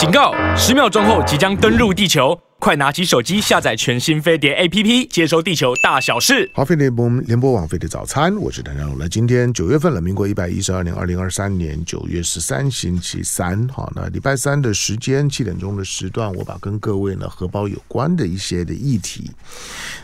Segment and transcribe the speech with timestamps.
[0.00, 0.32] 警告！
[0.56, 2.34] 十秒钟后即将登陆地球。
[2.58, 6.50] 快拿起手机下载全新飞碟 APP，接收地球大小事。
[6.54, 9.08] 好，飞碟播联播网飞碟早餐，我是谭章龙。
[9.10, 13.68] 今天九月份了，民国一百一十二年二零二三年九月十三星期三。
[13.68, 19.30] 好，那礼拜三的时间七点钟的时段，我把跟各位呢荷包有关的一些的议题，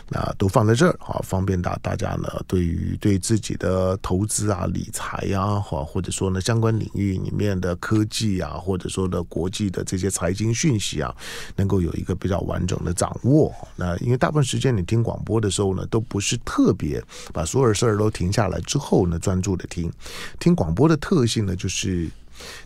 [0.09, 11.15] 那都放在这儿，好，方便大大家呢对于对自己的投资啊、理财啊，或或者说呢相关领域里面的科技啊，或者说的国际的这些财经讯息啊，
[11.55, 12.37] 能够有一个比较。
[12.47, 19.91] 完整的掌握，那因为大部分时间你听广播的时候呢，都不是特别把所有事儿都停下来之后呢，专注的听。
[20.39, 22.09] 听广播的特性呢，就是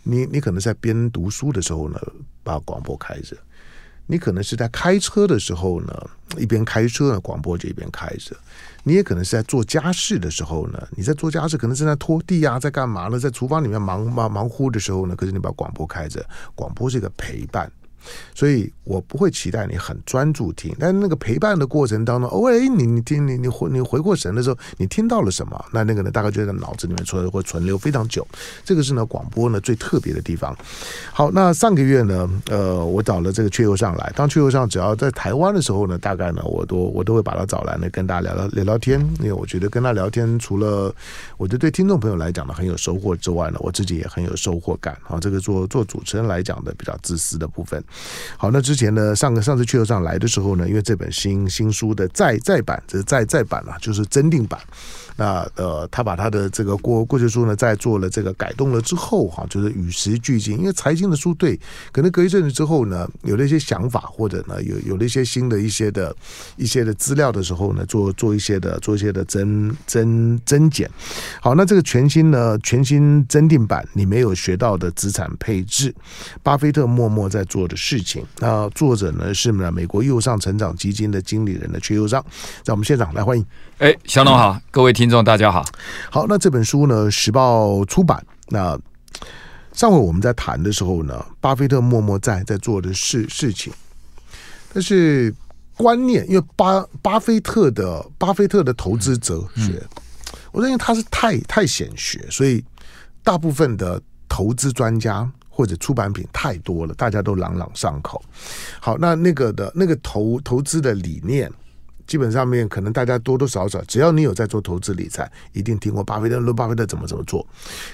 [0.04, 1.98] 你你可能在边读书的时候呢，
[2.44, 3.34] 把广播开着；
[4.06, 8.34] 你可能是在开车的时候呢，一边开车呢，广播就一边开着；
[8.82, 13.18] 你也可能是在做家事的时候呢，你在做家事，可能正在拖地啊，在干嘛呢？
[13.18, 16.24] 在厨房里面忙忙忙乎的时候呢，可是你把广播开着，
[16.54, 17.70] 广播是一个陪伴。
[18.34, 25.64] 所以我不会期待你很专注听，但那个陪伴的过程当中，哦，哎，你你听你你回你回过神的时候，你听到了什么？
[25.72, 28.26] 那那个呢，大概就在脑子里面存会存留非常久。
[28.64, 30.56] 这个是呢广播呢最特别的地方。
[31.12, 39.00] 好，那上个月呢，呃，我找了这个阙佑尚来，当阙佑尚只要在台湾的时候呢，大概呢，我都我都会把他找来呢，跟大家聊聊聊聊天。
[39.20, 40.94] 因为我觉得跟他聊天，除了
[41.36, 44.96] 我觉得对听众朋友来讲呢很有收获之外呢，我自己也很有收获感。
[45.06, 47.82] 啊，这个做做主持人来讲的比较自私的部分。
[48.36, 54.60] 好，那之前呢，上个上次阙佑尚来的时候呢，因为这本新新书的再再版，这是再再版了，就是增订版。
[55.16, 60.58] 那呃，他把他的这个过过去书呢，在做了这个改动了之后哈，就是与时俱进。
[60.58, 61.58] 因为财经的书对，
[61.92, 66.14] 可能隔一阵子之后呢，有了一些想法，或者呢，有有了一些新的一些的
[66.56, 70.90] 一些的资料的时候呢，做做一些的做一些的增增增减。
[71.40, 75.94] 好，那这个全新呢，全新增订版，你没有学到的资产配置，
[76.42, 78.24] 巴菲特默默在做的事情。
[78.38, 82.24] 那作者呢是呢美国右上成长基金的经理人的阙佑尚，
[82.62, 83.44] 在我们现场来欢迎。
[83.78, 85.64] 哎，小龙好，各位听众大家好。
[86.10, 88.24] 好，那这本书呢，时报出版。
[88.48, 88.78] 那
[89.72, 93.72] 上回我们在谈的时候呢，巴菲特默默在在做的事事情，
[94.72, 95.34] 但是
[95.76, 99.82] 观念，因为巴巴菲特的巴菲特的投资哲学，
[100.52, 102.62] 我认为他是太太显学，所以
[103.24, 108.22] 大部分的投资专家或者出版品太多了，大家都朗朗上口。
[108.78, 111.50] 好，那那个的那个投投资的理念。
[112.06, 117.46] 基本上面可能大家多多少少，只要你有在做投资理财，一定听过巴菲特论巴菲特怎么怎么做。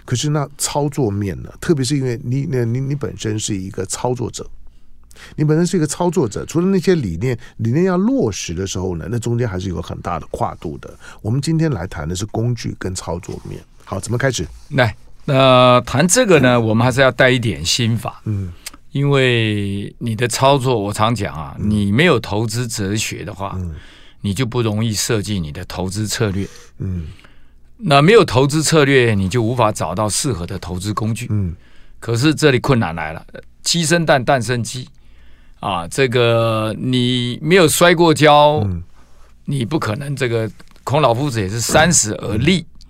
[0.04, 1.50] 可是那操作面呢？
[1.60, 4.48] 特别是因为你、你、你、你本身是一个操作者，
[5.36, 10.90] 你本身是一个操作者，除了那些理念，理念要落实的时候呢，那中间还是有很大的跨度的。
[11.22, 13.60] 我们今天来谈的是工具跟操作面。
[13.84, 14.46] 好，怎么开始？
[14.70, 18.20] 来，那谈这个呢，我们还是要带一点心法。
[18.24, 18.52] 嗯。
[18.92, 23.74] 因为你的操作，我常讲啊，你没有投资哲学的话，嗯、
[24.20, 26.46] 你就不容易设计你的投资策略。
[26.78, 27.06] 嗯，
[27.76, 31.26] 那没有投资策略，你就无法找到适合的投资工具。
[31.30, 31.54] 嗯，
[32.00, 33.24] 可是这里困难来了，
[33.62, 34.88] 鸡生蛋，蛋生鸡
[35.60, 35.86] 啊！
[35.88, 38.82] 这个你没有摔过跤，嗯、
[39.44, 40.14] 你不可能。
[40.16, 40.50] 这个
[40.84, 42.88] 孔老夫子也是三十而立，嗯、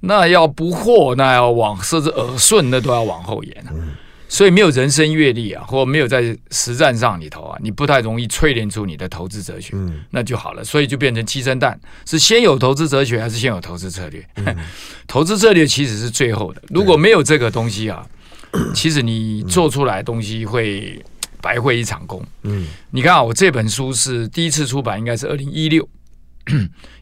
[0.00, 3.70] 那要不惑，那要往甚至耳顺，那都要往后延啊。
[3.72, 3.94] 嗯
[4.32, 10.62] 所以没有人生阅历啊，或没有在实战上里头啊，你不太容易淬炼出你的投资哲学，嗯，那就好了。
[10.62, 14.24] 所以就变成鸡生蛋，是先有投资哲学还是先有投资策略？
[14.36, 14.56] 嗯、
[15.08, 16.62] 投资策略其实是最后的。
[16.68, 18.06] 如果没有这个东西啊，
[18.72, 21.04] 其实你做出来的东西会
[21.42, 22.24] 白费一场功。
[22.44, 25.88] 嗯，你看啊，我这本书是第一次出版，应该是二零一六，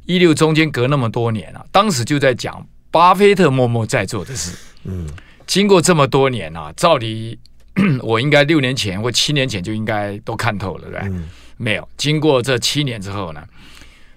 [0.06, 4.56] 一六中间隔那么多年啊，当时就在讲巴菲特默默在做的事。
[4.84, 5.06] 嗯。
[5.48, 7.36] 经过这么多年啊，照理
[8.02, 11.08] 我应该六年前或七年前就应该都看透了，对不对？
[11.08, 13.42] 嗯、没有，经过这七年之后呢，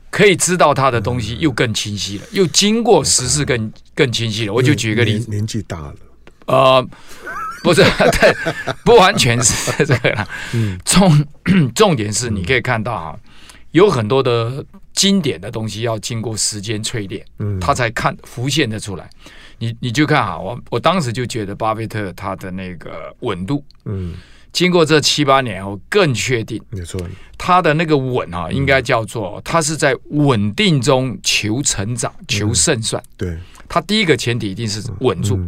[0.09, 4.53] 可以知道他的东西又更清晰了，嗯、又经过时事更更清晰了。
[4.53, 5.95] 我就举个例子，年纪大了，
[6.47, 6.87] 呃，
[7.63, 7.81] 不是，
[8.19, 8.35] 对，
[8.83, 10.27] 不完全是 这个啦。
[10.53, 11.25] 嗯，重
[11.73, 13.15] 重点是你可以看到啊，
[13.71, 19.09] 有很多的经典的东西要经过时间淬炼，嗯，他才看浮现的出来。
[19.61, 24.15] 你你就看啊，我我当时就觉得巴菲特他的那个稳度，嗯，
[24.51, 26.99] 经过这七八年后更确定，没错，
[27.37, 33.01] 他的那个稳啊，应该叫做他是在稳定中求成长、求胜算。
[33.15, 33.37] 对，
[33.69, 35.39] 他第一个前提一定是稳住。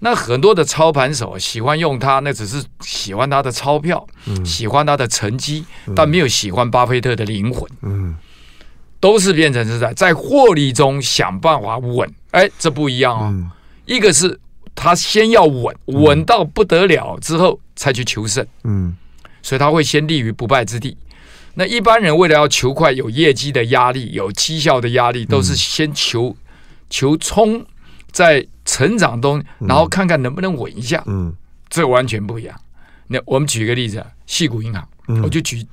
[0.00, 4.06] 那很多的操盘手喜欢用他，那只是喜欢他的钞票，
[4.42, 7.70] 喜欢他的成绩，但没有喜欢巴菲特的灵魂。
[7.82, 8.16] 嗯。
[9.00, 13.28] 都是变成是在在获利中想办法稳，哎，这不一样哦。
[13.32, 13.48] 嗯、
[13.86, 14.38] 一个是
[14.74, 18.44] 他先要稳，稳到不得了之后，才去求胜。
[18.64, 18.96] 嗯，
[19.40, 20.96] 所以他会先立于不败之地。
[21.54, 26.36] 那一般人为了要求快，有业绩的压力，有绩效的压力，都是先求、嗯、
[26.90, 27.64] 求冲，
[28.10, 31.00] 在成长中，然后看看能不能稳一下。
[31.06, 31.32] 嗯，
[31.70, 32.60] 这完全不一样。
[33.06, 35.64] 那我们举一个例子啊，矽谷银行，嗯、我就举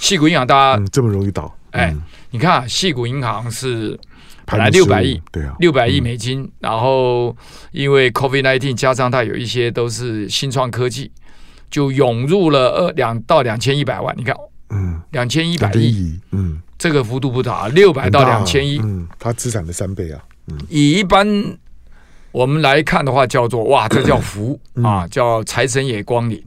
[0.00, 1.54] 细谷银行，大家、嗯、这么容易倒？
[1.70, 3.96] 哎，嗯、你看啊，矽谷银行是
[4.50, 7.36] 本来六百亿，对啊，六百亿美金，嗯、然后
[7.72, 11.10] 因为 COVID nineteen 加上它有一些都是新创科技，
[11.70, 14.14] 就涌入了二两到两千一百万。
[14.16, 14.34] 你看。
[14.70, 21.26] 嗯，两千一百亿，嗯，这个幅度不大，六百到两千亿，嗯，它资产的三倍啊，嗯，以一般
[22.32, 26.44] 我们来看的话，叫做哇，这叫福、嗯、啊，叫财神也光临。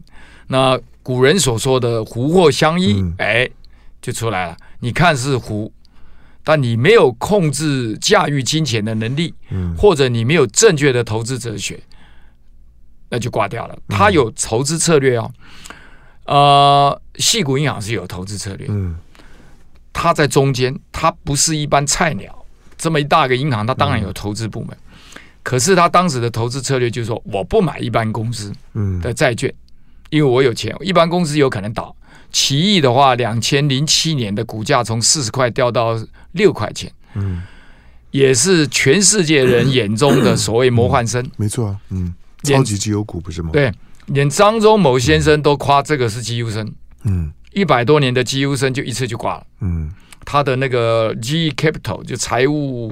[0.50, 3.50] 那古人所说的福祸相依，嗯、哎，
[4.04, 4.58] 就出来了。
[4.82, 5.74] 你看是福，
[6.44, 11.80] 但你没有控制驾驭金钱的能力，嗯，或者你没有正确的投资哲学，
[13.10, 13.78] 那就挂掉了。
[13.88, 15.32] 他有投资策略哦。
[16.26, 18.96] 呃，细谷银行是有投资策略，嗯，
[19.92, 22.46] 它在中间，他不是一般菜鸟，
[22.78, 28.54] 这么一大个银行，他当然有投资部门，嗯、可是他当时的投资策略就是说，我不买一般公司
[29.02, 29.58] 的债券，嗯、
[30.12, 31.94] 因为我有钱，一般公司有可能倒。
[32.32, 36.00] 奇异的话，两千零七年的股价从四十块掉到
[36.32, 37.44] 六块钱，嗯，
[38.12, 42.14] 也是全世界人眼中的所谓魔幻生，没错啊，嗯，
[42.44, 43.50] 超级绩优股不是吗？
[43.52, 43.72] 对。
[44.08, 46.70] 连漳州某先生都夸这个是绩优生，
[47.04, 49.90] 嗯，一百多年的绩优生就一次就挂了，嗯，
[50.26, 52.92] 他的那个 G Capital 就财务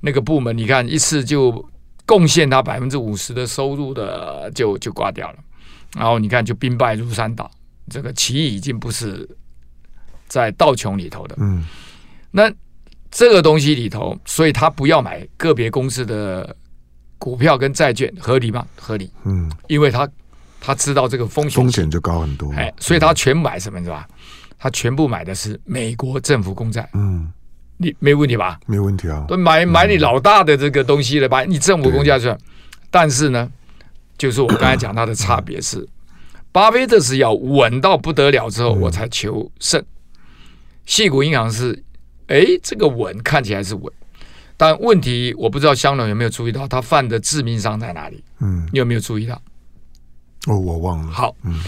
[0.00, 1.64] 那个部门，你看一次就
[2.04, 5.36] 贡献他百分之五十的收入的就就挂掉了，
[5.94, 7.48] 然后你看就兵败如山倒，
[7.90, 9.28] 这个奇异已经不是
[10.28, 11.66] 在道琼里头的，嗯，
[12.30, 12.50] 那
[13.10, 16.56] 这个东西里头，所以他不要买个别公司的
[17.18, 18.64] 股票跟债券，合理吗？
[18.76, 20.08] 合理，嗯，因为他。
[20.62, 24.06] 他知道这个风险风险就高很多，哎，所以他全买什么，你知道吧？
[24.58, 27.32] 他全部买的是美国政府公债，嗯，
[27.78, 28.60] 你没问题吧？
[28.66, 31.44] 没问题啊，都买买你老大的这个东西了吧？
[31.44, 32.36] 你政府公债算，
[32.90, 33.50] 但是呢，
[34.18, 35.88] 就是我刚才讲他的差别是，
[36.52, 39.84] 巴菲特是要稳到不得了之后我才求胜，
[40.84, 41.82] 细谷银行是，
[42.26, 43.92] 哎，这个稳看起来是稳，
[44.56, 48.22] 但问题我不知道香农有没有注意到他犯的致命伤在哪里？
[48.40, 49.40] 嗯，你有没有注意到？
[50.46, 51.12] 哦，我忘了。
[51.12, 51.60] 好，嗯，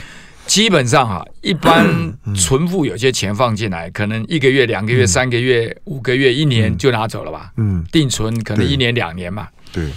[0.47, 1.87] 基本上哈，一般
[2.35, 7.53] 存户有些钱放进来，可能一个月、两个月、三个月、五个月、一年就拿走了吧。
[7.57, 9.47] 嗯，定存可能一年两年嘛。
[9.73, 9.91] 对。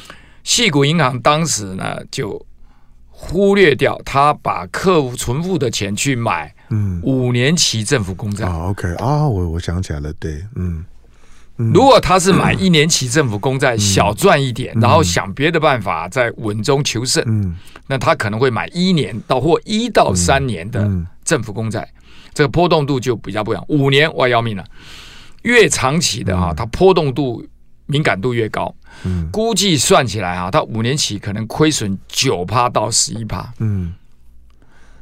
[0.43, 2.45] 细谷银行当时呢，就
[3.17, 8.45] 忽略掉他把客户存户的钱去买，嗯，五年期政府公债。
[8.45, 10.83] 啊，OK 啊，我我想起来了，对，嗯。
[11.57, 17.55] 如果他是买一年期政府公债，小赚一点，然后想别的办法在稳中求胜，
[17.87, 20.85] 那他可能会买一年到或一到三年的
[21.23, 21.89] 政府公债，
[22.33, 23.63] 这个波动度就比较不一样。
[23.69, 24.65] 五年哇要命了，
[25.43, 27.47] 越长期的哈，它波动度
[27.85, 28.75] 敏感度越高。
[29.31, 33.53] 估计算起来哈，他五年期可能亏损九趴到十一趴。
[33.59, 33.93] 嗯，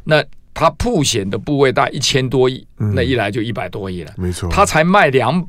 [0.04, 0.24] 那
[0.54, 4.14] 他铺险的部位大概一千多亿，那一来就一百多亿了。
[4.18, 5.46] 没错，他才卖两。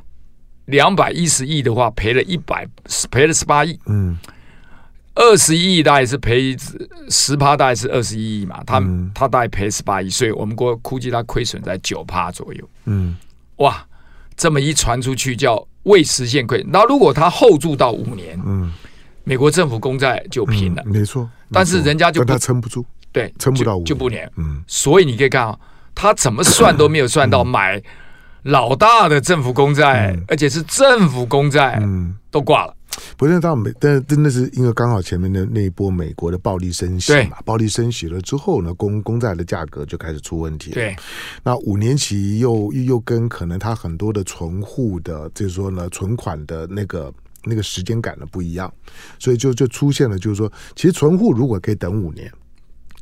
[0.66, 2.66] 两百一十亿的话，赔了一百，
[3.10, 3.78] 赔了十八亿。
[3.84, 4.16] 嗯，
[5.14, 6.56] 二十亿大概是赔
[7.10, 8.64] 十趴，大概是二十一亿嘛。
[8.64, 12.66] 他、嗯、他大概赔十八亿，所以我们估估计他亏损在九趴左右。
[12.86, 13.14] 嗯，
[13.56, 13.86] 哇，
[14.38, 16.64] 这么一传出去叫未实现亏。
[16.68, 18.72] 那如果他后住到五年，嗯，
[19.24, 20.82] 美国政府公债就平了。
[20.84, 24.30] 嗯、没错，但是人家就不他撑不住，对，撑不到五就，就不年。
[24.36, 25.58] 嗯，所以你可以看啊，
[25.94, 27.82] 他怎么算都没有算到买。
[28.42, 32.74] 老大的政府公债，嗯、而且是政府公债，嗯，都挂了。
[33.16, 40.70] 不是到美，但真的是因为刚好前面的那一波美国的暴力升息嘛，暴力升息了之后呢，公公债的价格就开始出问题。
[40.72, 40.94] 对，
[41.42, 47.12] 那五年期又又跟可能它很多的存户的，就是说呢，存款的那个
[47.44, 48.72] 那个时间感呢不一样，
[49.18, 52.30] 所以就就出现了，就是说，其实存户如果可以等五年。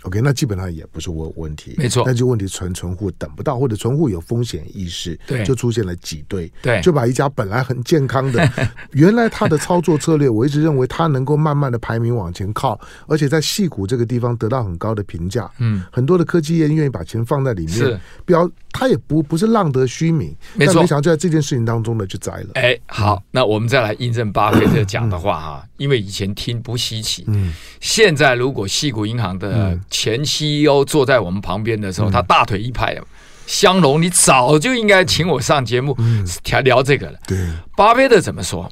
[0.02, 2.02] OK，那基本上也不是问问题，没错。
[2.04, 8.50] 但就问题存存户等不到，或者存户有风险意识，对，就出现了挤兑，对，就把一家本来很健康的，
[8.92, 20.80] 原来他的操作策略，我一直认为他能够慢慢的排名往前靠，而且在戏谷这个地方得到很高的评价，嗯，很多的科技业愿意把钱放在里面，是，标他也不不是浪得虚名，没错。
[20.80, 22.48] 没想到就在这件事情当中呢，就栽了。
[22.54, 32.98] 哎，好，嗯、那我们再来印证巴菲特讲的话哈，嗯、因为以前听不稀奇，嗯，现在如果戏谷银行的前 CEO、坐在我们旁边的时候，他大腿一拍，
[33.46, 35.96] 香龙，你早就应该请我上节目
[36.44, 37.18] 聊聊这个了。
[37.28, 37.38] 对，
[37.76, 38.68] 巴菲特怎么说？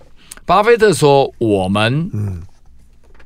[0.47, 2.11] 巴菲特说：“我们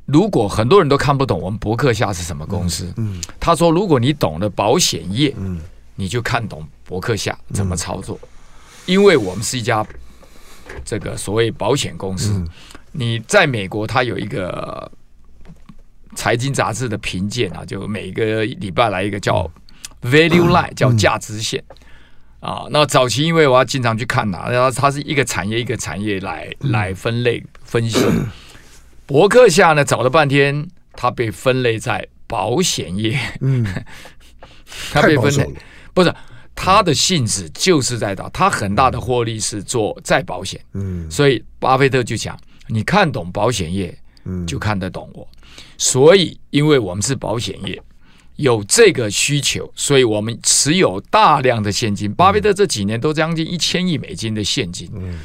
[0.05, 5.59] 如果很多人都看不懂我们伯克夏是什么公司，嗯，他说如果你懂了保险业，嗯，
[5.95, 8.19] 你就看懂伯克夏怎么操作，
[8.85, 9.83] 因为我们是一家
[10.83, 12.43] 这个所谓保险公司。
[12.91, 14.91] 你在美国，它有一个
[16.15, 19.49] 财经杂志的评鉴啊，就每个礼拜来一个叫
[20.01, 21.63] Value Line，叫价值线
[22.39, 22.65] 啊。
[22.71, 27.99] 那早期因为我要经常去看呐，然后它是一个产业一个产业来来分类分析。
[29.05, 33.19] 博客下呢，找了半天，它被分类在保险业。
[33.41, 33.65] 嗯，
[34.91, 35.53] 它被分类
[35.93, 36.13] 不是
[36.55, 40.59] 它的性质就是在到它很大的获利是做再保险。
[40.73, 45.27] 嗯，所以巴菲特就讲，你看懂保险业，嗯就看得懂我。
[45.77, 47.81] 所以，因为我们是保险业，
[48.35, 52.13] 有这个需求，所以我们持有大量的现金。
[52.13, 54.89] 巴菲特这几年都将近一千亿美金的现金。
[54.93, 55.19] 嗯，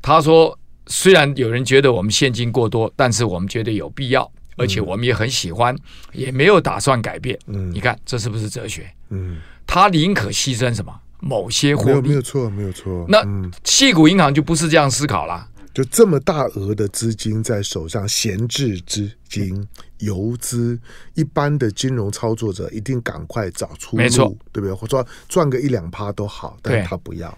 [0.00, 0.58] 他说。
[0.86, 5.80] 虽然有人觉得我们现金过多，但是我们觉得有必要，而且我们也很喜欢，嗯、
[6.12, 7.38] 也没有打算改变。
[7.46, 8.86] 嗯，你看这是不是哲学？
[9.08, 10.94] 嗯，他宁可牺牲什么？
[11.20, 12.10] 某些货币？
[12.10, 13.06] 没有错，没有错。
[13.08, 13.24] 那
[13.64, 15.48] 矽谷银行就不是这样思考了。
[15.74, 19.66] 就这么大额的资金在手上，闲置资金、
[19.98, 20.78] 游资，
[21.14, 24.72] 一般的金融操作者一定赶快找出路，没错，对不对？
[24.72, 27.36] 或者说赚个一两趴都好，但是他不要。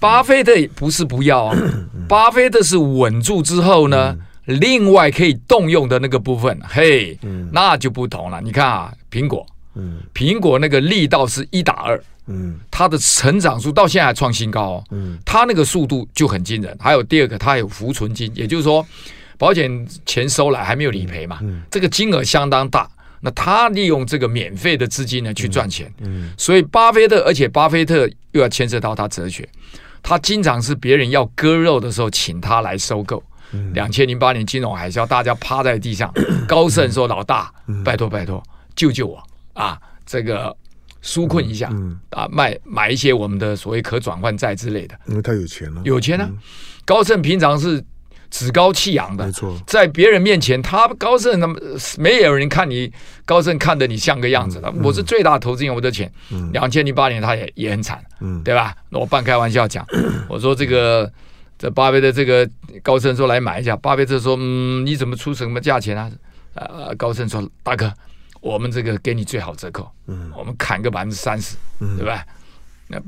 [0.00, 1.58] 巴菲特不是不要啊，
[2.08, 7.18] 巴菲特是稳住之后呢，另外可以动用的那个部分，嘿，
[7.52, 8.40] 那就不同了。
[8.40, 9.46] 你看啊，苹果，
[10.14, 12.02] 苹果那个力道是一打二，
[12.70, 16.76] 它的成长数到现在还创新高哦，嗯它那个速度就很惊人。
[16.80, 18.86] 还有第二个，它有浮存金，也就是说，
[19.38, 21.40] 保险钱收来还没有理赔嘛，
[21.70, 22.88] 这个金额相当大。
[23.20, 29.48] 那他利用这个免费的资金呢去赚钱，嗯所以巴菲特，而且巴菲特又要牵涉到他哲学。
[30.02, 33.22] 他经常是别人要割肉的时候，请他来收购。
[33.72, 36.12] 两千零八年金融海啸，大家趴在地上，
[36.48, 37.50] 高盛说：“老大，
[37.84, 38.42] 拜托拜托，
[38.74, 39.80] 救救我啊！
[40.04, 40.54] 这个
[41.04, 41.70] 纾困一下
[42.10, 46.28] 啊，卖买一些我们的所谓可转换债之类的。”因为他有钱了，有钱啊！
[46.84, 47.84] 高盛平常是。
[48.30, 51.56] 趾高气扬的，没错，在别人面前，他高盛那么
[51.98, 52.90] 没有人看你
[53.24, 54.68] 高盛看得你像个样子的。
[54.82, 56.12] 我是最大投资人，我的钱。
[56.52, 58.74] 两千零八年他也也很惨，嗯对吧？
[58.88, 59.86] 那我半开玩笑讲，
[60.28, 61.08] 我说这个
[61.56, 62.48] 这巴菲特这个
[62.82, 66.10] 高盛说来买一下，巴菲特说嗯，你怎么出什么价钱啊？
[66.54, 67.92] 呃，高盛说大哥，
[68.44, 71.56] 我们这个给你最好折扣，嗯，我们砍个百分之三十，
[71.96, 72.24] 对吧？
[72.86, 73.00] 那。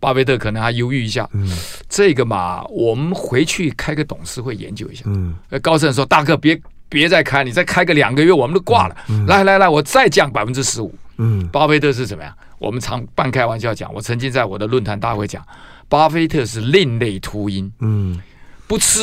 [0.00, 1.50] 巴菲特可能还犹豫一下，嗯，
[1.88, 5.02] 这个嘛，我们回去开个董事会研究一下。
[5.06, 6.56] 嗯，高盛说：“大哥，别
[6.88, 8.96] 别再开，你再开个两个月，我们都挂了。
[9.08, 10.94] 嗯”来来来，我再降百分之十五。
[11.16, 12.32] 嗯，巴菲特是怎么样？
[12.60, 15.44] 我们常半开玩笑讲，我曾经在我的论坛大会讲，
[15.88, 17.68] 巴菲特是另类秃鹰。
[17.80, 18.22] 嗯，
[18.68, 19.00] 不吃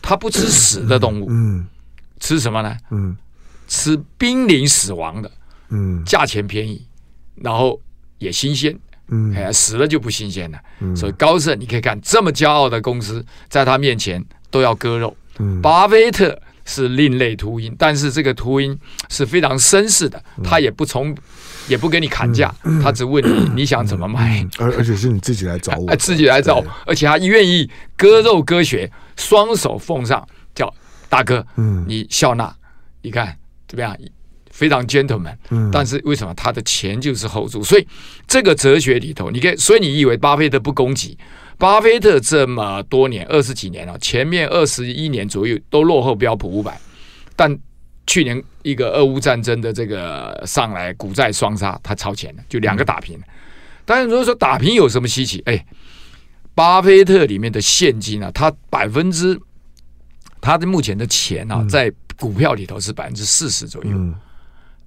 [0.00, 1.26] 他不吃死的动物。
[1.28, 1.66] 嗯，
[2.20, 2.76] 吃什么呢？
[2.90, 3.16] 嗯，
[3.66, 5.30] 吃濒临死亡的。
[5.68, 6.86] 嗯，价钱便宜，
[7.36, 7.80] 然后
[8.18, 8.78] 也新鲜。
[9.08, 10.58] 嗯，哎，死了就不新鲜了。
[10.80, 15.16] 嗯，所以高盛你可以看这么骄傲的公司，在他面前都要割肉。
[15.38, 18.76] 嗯，巴菲特是另类秃鹰，但是这个秃鹰
[19.08, 21.14] 是非常绅士的，他也不从，
[21.68, 30.72] 也不给你砍价，他只问你 你想怎么买，而而且是你自己来找我，哎，自己来找，而且他愿意割肉割血，双手奉上，叫
[31.08, 32.52] 大哥，嗯，你笑纳，
[33.02, 33.36] 你看
[33.68, 33.96] 怎么样？
[34.50, 35.36] 非常 gentleman，
[35.70, 37.62] 但是为什么他的钱就是 hold 住？
[37.62, 37.86] 所以
[38.26, 41.18] 这个哲学里头，你可以，所以你以为巴菲特不攻击？
[41.58, 46.80] 巴菲特这么多年，二十几年了，前面二十一年左右都落后标普五百，
[47.34, 47.54] 但
[48.06, 53.18] 去年一个俄乌战争的这个上来，股债双杀，他超前了，就两个打平。
[53.84, 55.42] 但是如果说打平有什么稀奇？
[55.44, 55.66] 哎，
[56.54, 59.38] 巴菲特里面的现金啊，他百分之
[60.40, 63.90] 他的目前的钱啊，在股票里头是百分之四十左右。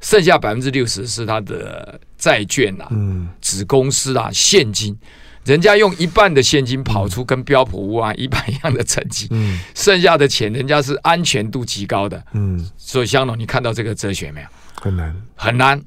[0.01, 4.97] 剩下百分之六十是他的债券啊，嗯，子公司啊，现金，
[5.43, 14.47] 人家用一半的现金跑出跟标普五万一半一样的成绩，嗯，剩下的钱人家是安全度极高的，嗯，所以香农，你看到这个哲学没有？
[14.79, 15.81] 很难，很难，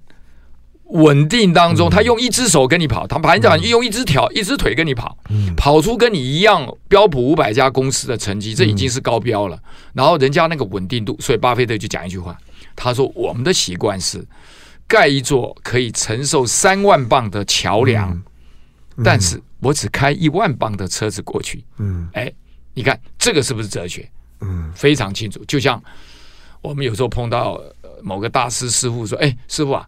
[0.92, 5.16] 稳定当中，他用一只手跟你跑，他盘长用一只条，一只腿跟你跑，
[5.56, 9.58] 跑出跟你一样标普五百家公司的成绩，这已经是高标了。
[9.92, 12.38] 然后人家那个稳定度，所以巴菲特就讲一句话。
[12.74, 14.26] 他说：“我们的习惯是
[14.86, 18.22] 盖一座可以承受三万磅的桥梁，
[19.04, 21.62] 但是我只开一万磅的车子过去。
[21.76, 22.32] 嗯，哎，
[22.72, 24.08] 你看这个是不是哲学？
[24.40, 25.44] 嗯，非常清楚。
[25.46, 25.82] 就像
[26.62, 27.60] 我们有时候碰到
[28.02, 29.86] 某个大师师傅说：‘哎，师傅啊，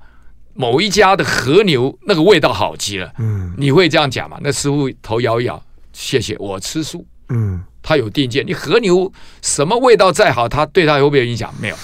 [0.54, 4.38] 某一家的和牛那个味道好极了。’嗯，你会这样讲吗？
[4.42, 7.04] 那师傅头摇一摇，谢谢，我吃素。
[7.28, 8.46] 嗯，他有定见。
[8.46, 11.54] 你和牛什么味道再好，他对他有没有影响？
[11.60, 11.76] 没有。”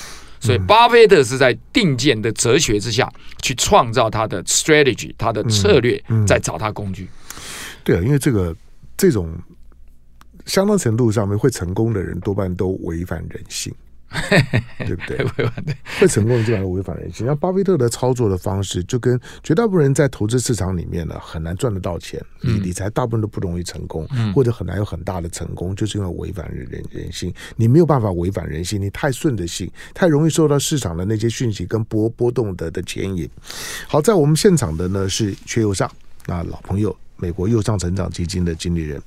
[0.42, 3.06] 所以巴菲特是在定见的哲学之下
[3.42, 7.06] 去创造他的 strategy，他的策略，在找他工具。
[7.84, 8.56] 对啊，因为这个
[8.96, 9.30] 这种
[10.46, 13.70] 相当程度上面会成功的人，多半都违反人性。
[14.86, 15.46] 对不对？
[16.00, 17.26] 会成功的基本上违反人性。
[17.26, 22.20] 像巴菲特的操作的方式，就跟绝大部分人在投资市场里面呢，很难赚得到钱。
[22.40, 27.32] 理理财大部分都不容易成功，或者很难有很大的成功，就是因为违反人人人性。
[27.56, 33.28] 你没有办法违反人性，你太顺着性，太容易受到市场的那些讯息跟波波动的的牵引。
[33.86, 35.90] 好，在我们现场的呢是阙又上，
[36.26, 36.96] 那老朋友。
[37.20, 39.00] 美国右上成长基金的经理人，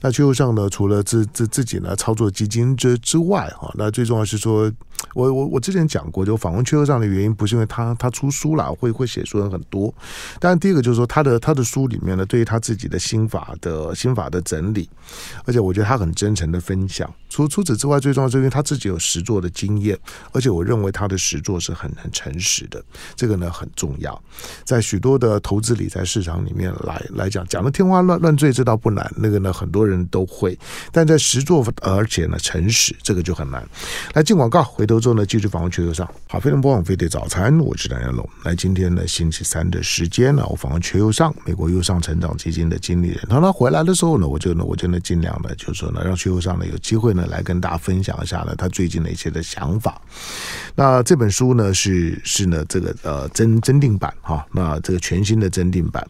[0.00, 4.72] 那阙又上呢，除了自自自己呢操作基金之之外，哈，那最重要是说，
[5.14, 9.92] 我我我之前讲过，就访问阙又上的原因，不是因为他他出书了，会会写书人很多。
[10.38, 14.88] 但第一个就是说，他的他的书里面呢，对于他自己的心法的心法的整理，
[15.44, 17.12] 而且我觉得他很真诚的分享。
[17.28, 19.98] 除除此之外，最重要是因为他自己有实作的经验，
[20.32, 22.82] 而且我认为他的实作是很很诚实的，
[23.14, 24.20] 这个呢很重要。
[24.64, 27.46] 在许多的投资理财市场里面来来讲。
[27.50, 29.12] 讲的天花乱乱坠，这倒不难。
[29.16, 30.56] 那个呢，很多人都会，
[30.92, 33.68] 但在实作，而且呢，诚实，这个就很难。
[34.14, 36.08] 来进广告，回头之后呢，继续访问阙又上。
[36.28, 38.26] 好，非常不枉费的早餐，我是唐湘龙。
[38.44, 43.20] 来，今天呢，星期三的时间呢，我访问阙又上，美国优上成长基金的经理人。
[43.28, 50.00] 当他回来的时候呢，我就呢，我就呢，尽量呢，就是说呢，让阙又上呢有机会呢，来跟大家分享一下呢，他最近的一些的想法。
[50.76, 56.06] 那这本书呢，是是呢，这个呃增增订版哈，那这个全新的增订版，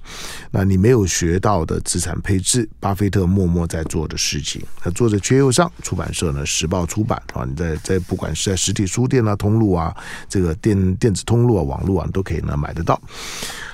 [0.50, 1.29] 那你没有学。
[1.30, 4.60] 学到的资产配置，巴菲特默默在做的事情。
[4.80, 7.44] 他作者缺右上，出版社呢时报出版啊。
[7.44, 9.96] 你在在不管是在实体书店啊、通路啊、
[10.28, 13.00] 这个电电子通路啊、网络啊，都可以呢买得到。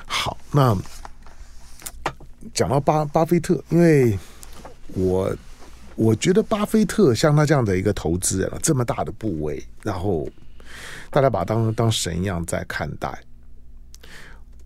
[0.05, 0.77] 好，那
[2.53, 4.19] 讲到巴巴菲特，因为
[4.89, 5.35] 我
[5.95, 10.29] 我觉得巴菲特像他这样的一个投资人，这么大的部位，然后
[11.09, 13.19] 大家把他当当神一样在看待。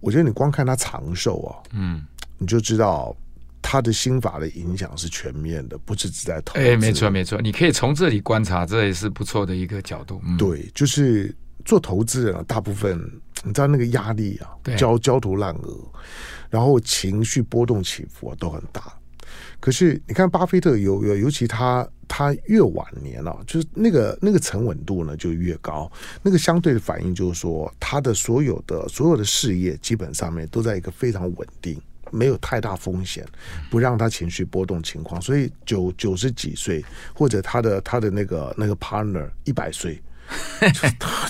[0.00, 2.04] 我觉得你光看他长寿啊，嗯。
[2.40, 3.14] 你就知道
[3.61, 6.61] 他的心法的影响是全面的，不是只在投资。
[6.61, 10.20] 哎，没错没错，你可以从这里观察，这也是不错的一个角度。
[10.24, 11.33] 嗯、对，就是
[11.66, 12.98] 做投资人啊，大部分
[13.44, 14.48] 你知道那个压力啊，
[14.79, 15.79] 焦焦头烂额，
[16.48, 18.92] 然后情绪波动起伏啊都很大。
[19.61, 31.79] 可是你看巴菲特有有，尤其他他越晚年啊，就是那个那个沉稳度呢就越高，那个相对的反应就是说，他的所有的所有的事业基本上面都在一个非常稳定。
[32.11, 33.27] 没有太大风险，
[33.70, 40.01] 不让他情绪波动情况，所以九九十几岁，或者他的他的那个那个 partner 一百岁。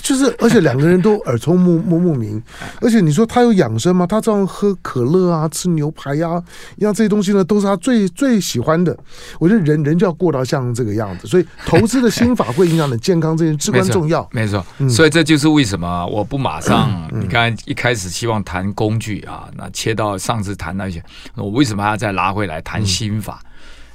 [0.01, 2.41] 就， 就是，而且两个人都耳聪目目目明，
[2.81, 4.05] 而且你说他有养生吗？
[4.05, 6.43] 他照样喝可乐啊，吃牛排呀、啊，
[6.77, 8.97] 一样这些东西呢，都是他最最喜欢的。
[9.39, 14.27] 我觉得人人就要过到像这个样子，所以投资的心法会影响你健康，这件 至关重要。
[14.31, 17.09] 没错，所以这就是为什么我不马上。
[17.11, 21.03] 你刚才一开始希望谈工具啊，那切到上次谈那些，
[21.35, 23.41] 我为什么还要再拉回来谈心法？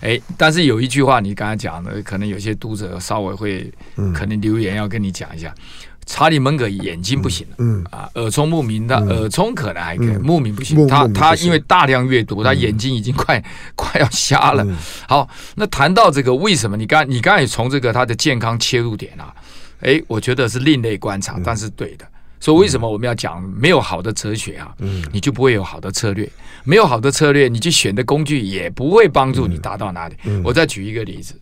[0.01, 3.73] 哎，但是有一句话，你刚才讲的，可能有些读者稍微会，
[4.15, 5.49] 可能留言要跟你讲一下。
[5.57, 5.63] 嗯、
[6.05, 10.87] 查理蒙格眼睛不行了，嗯，嗯啊，耳聪目明，他耳聪可能还可以，嗯、目明不行。
[10.87, 14.63] 他他因为大量阅读，他眼睛已经快、嗯、 快要瞎了。
[14.65, 14.77] 嗯、
[15.09, 19.35] 好，那谈到这个，为什么你刚你刚才也从这个他的健康切入点啊？
[19.81, 22.07] 哎，我觉得是另类观察，但是对的。
[22.47, 24.73] 所以为什么我们要讲没有好的哲学啊？
[24.79, 26.31] 嗯，你就不会有好的策略，
[26.63, 30.15] 没有好的策略，你去选的工具也不会帮助你达到哪里。
[30.23, 31.35] 嗯，我再举一个例子，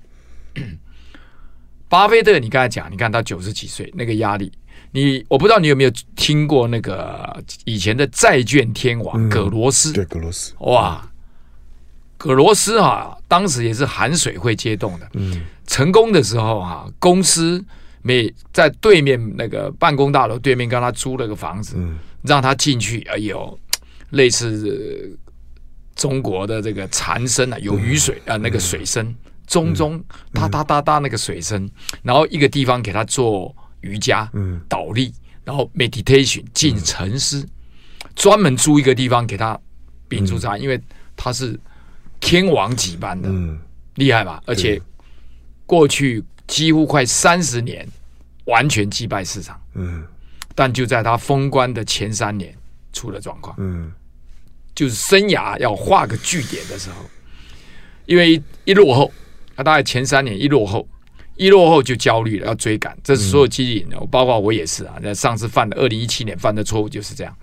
[1.91, 4.51] 巴菲特，你刚才讲，你看他九十几岁那个压力，
[4.93, 7.37] 你我不知道你有没有听过那个
[7.67, 9.93] 以前的债券天王葛罗斯？
[9.93, 11.07] 对，葛罗斯，哇，
[12.17, 15.07] 葛罗斯啊，当时也是含水会接动的。
[15.13, 17.63] 嗯，成功的时候啊，公司。
[18.07, 23.01] 没在对面那个办公大楼对面，跟他租了个房子，嗯、让他进去。
[23.05, 23.59] 哎呦，
[24.11, 25.19] 类似
[25.97, 29.15] 中国的这个禅声啊，有雨水啊，那个水声，
[29.47, 29.99] 中中
[30.35, 31.67] 哒哒哒哒那个水声，
[32.03, 34.61] 然后一个地方给他做瑜伽、嗯。
[34.69, 35.11] 倒立，
[35.43, 37.49] 然后 meditation 进沉思，
[38.15, 39.59] 专门租一个地方给他
[40.09, 40.79] 秉烛茶，因为
[41.17, 41.59] 他是
[42.21, 43.31] 天王级般的，
[43.95, 44.43] 厉害吧？
[44.45, 44.79] 而且
[45.65, 46.23] 过去。
[46.47, 47.87] 几乎快三十年，
[48.45, 49.61] 完全击败市场。
[49.75, 50.05] 嗯，
[50.55, 52.55] 但就在他封关的前三年
[52.93, 53.55] 出了状况。
[53.59, 53.91] 嗯，
[54.75, 56.97] 就是生涯要画个句点的时候，
[58.07, 59.13] 因为一，一落后，
[59.57, 60.87] 他大概前三年一落后，
[61.37, 62.97] 一落后就焦虑了，要追赶。
[63.03, 64.95] 这是所有基金，包括我也是啊。
[65.01, 67.35] 那上次犯的二零一七年犯的错误就是这样。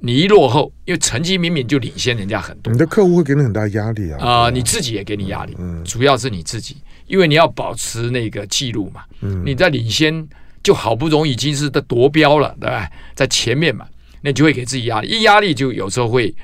[0.00, 4.18] 你一落后，因为成绩明明就领先人家很多，你的客户会给你很大压力啊。
[4.18, 5.56] 啊、呃，你自己也给你压力。
[5.58, 6.76] 嗯，主要是你自己。
[7.06, 9.02] 因为你要保持那个记录嘛，
[9.44, 10.26] 你在领先
[10.62, 12.90] 就好不容易已经是在夺标了，对吧？
[13.14, 13.86] 在前面嘛，
[14.22, 16.34] 那就会给自己压力，一压力就有时候会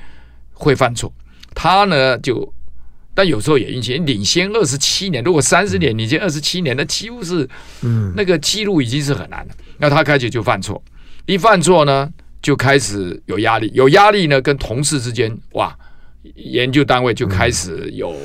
[0.53, 1.11] 会犯错。
[1.55, 2.53] 他呢就，
[3.13, 7.49] 但有时候也运气，领先二十七年，如果三十年，你这二十七年，那几乎是，
[7.81, 9.53] 嗯，那个记录已经是很难了。
[9.79, 10.81] 那他开始就犯错，
[11.25, 12.07] 一犯错呢，
[12.41, 15.75] 就开始有压力，有压力呢，跟同事之间，哇，
[16.35, 18.15] 研究单位就开始有。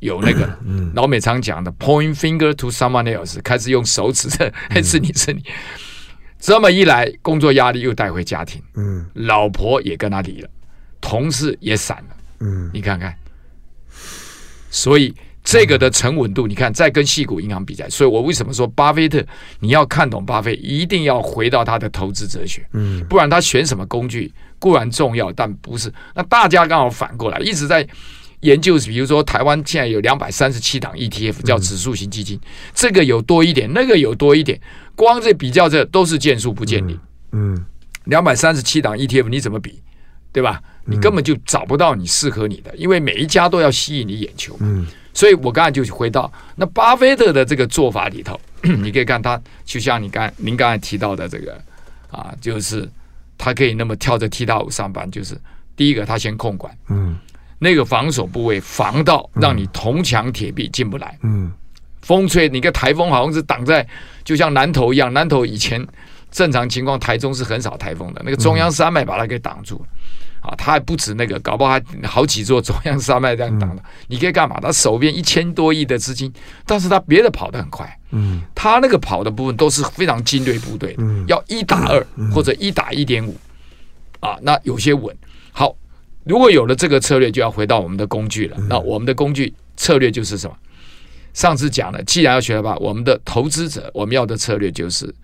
[0.00, 0.48] 有那个
[0.94, 5.42] 老美常讲的 “point finger to someone else”，开始用手指的，是你是你。
[6.38, 10.48] 这么一来，工作压力又带回家庭，嗯，老婆也跟他离了，
[11.00, 13.12] 同事也散了，嗯，你看看。
[14.70, 19.20] 所以这个的沉稳度，你看，再跟细股银行比较，所以我为什么说巴菲特，
[19.58, 25.92] 你要看懂巴菲特，一定要回到他的投资哲学，嗯，不然他选什么工具固然重要，但不是。
[26.14, 27.84] 那大家刚好反过来，一直在。
[28.40, 32.38] 研究，比如说台湾现在有两百三十七档 ETF，叫指数型基金，
[32.74, 34.60] 这个有多一点，那个有多一点，
[34.94, 36.98] 光这比较这都是见数不见林。
[37.32, 37.64] 嗯，
[38.04, 39.82] 两百三十七档 ETF 你怎么比，
[40.32, 40.62] 对吧？
[40.84, 44.56] 你根本就找不到你适合你的，因为每一家都要吸引你眼球。
[44.60, 51.60] 嗯，所以我刚才就回到那巴菲特的这个做法里头， 你可以看他，就像你刚您刚才提到的这个
[52.10, 52.88] 啊，就是
[53.36, 55.36] 他可以那么跳着踢踏舞上班，就是
[55.76, 56.74] 第一个他先控管。
[56.88, 57.18] 嗯。
[57.58, 61.18] 那个防守部位防到让你铜墙铁壁进不来。
[61.22, 61.52] 嗯，
[62.02, 63.86] 风吹，你个台风好像是挡在，
[64.24, 65.12] 就像南投一样。
[65.12, 65.84] 南投以前
[66.30, 68.22] 正常情况，台中是很少台风的。
[68.24, 69.86] 那个中央山脉把它给挡住了。
[70.40, 73.82] 啊，他还不止那个，搞不好还好几座中央山脉这样挡的。
[74.06, 74.60] 你可以干嘛？
[74.60, 76.32] 他手边一千多亿的资金，
[76.64, 77.98] 但是他别的跑得很快。
[78.12, 83.36] 嗯，他那个跑的部分都是非常精锐部队，要一打二或者一打一点五。
[84.20, 85.14] 啊，那有些稳。
[85.50, 85.74] 好。
[86.24, 88.56] 如果有了这个策略，就要回到我们的工具了。
[88.68, 90.56] 那我们的工具策略就是什么？
[91.34, 95.14] 上次讲了，既然要学的话，我们的投资者我们要的策略就是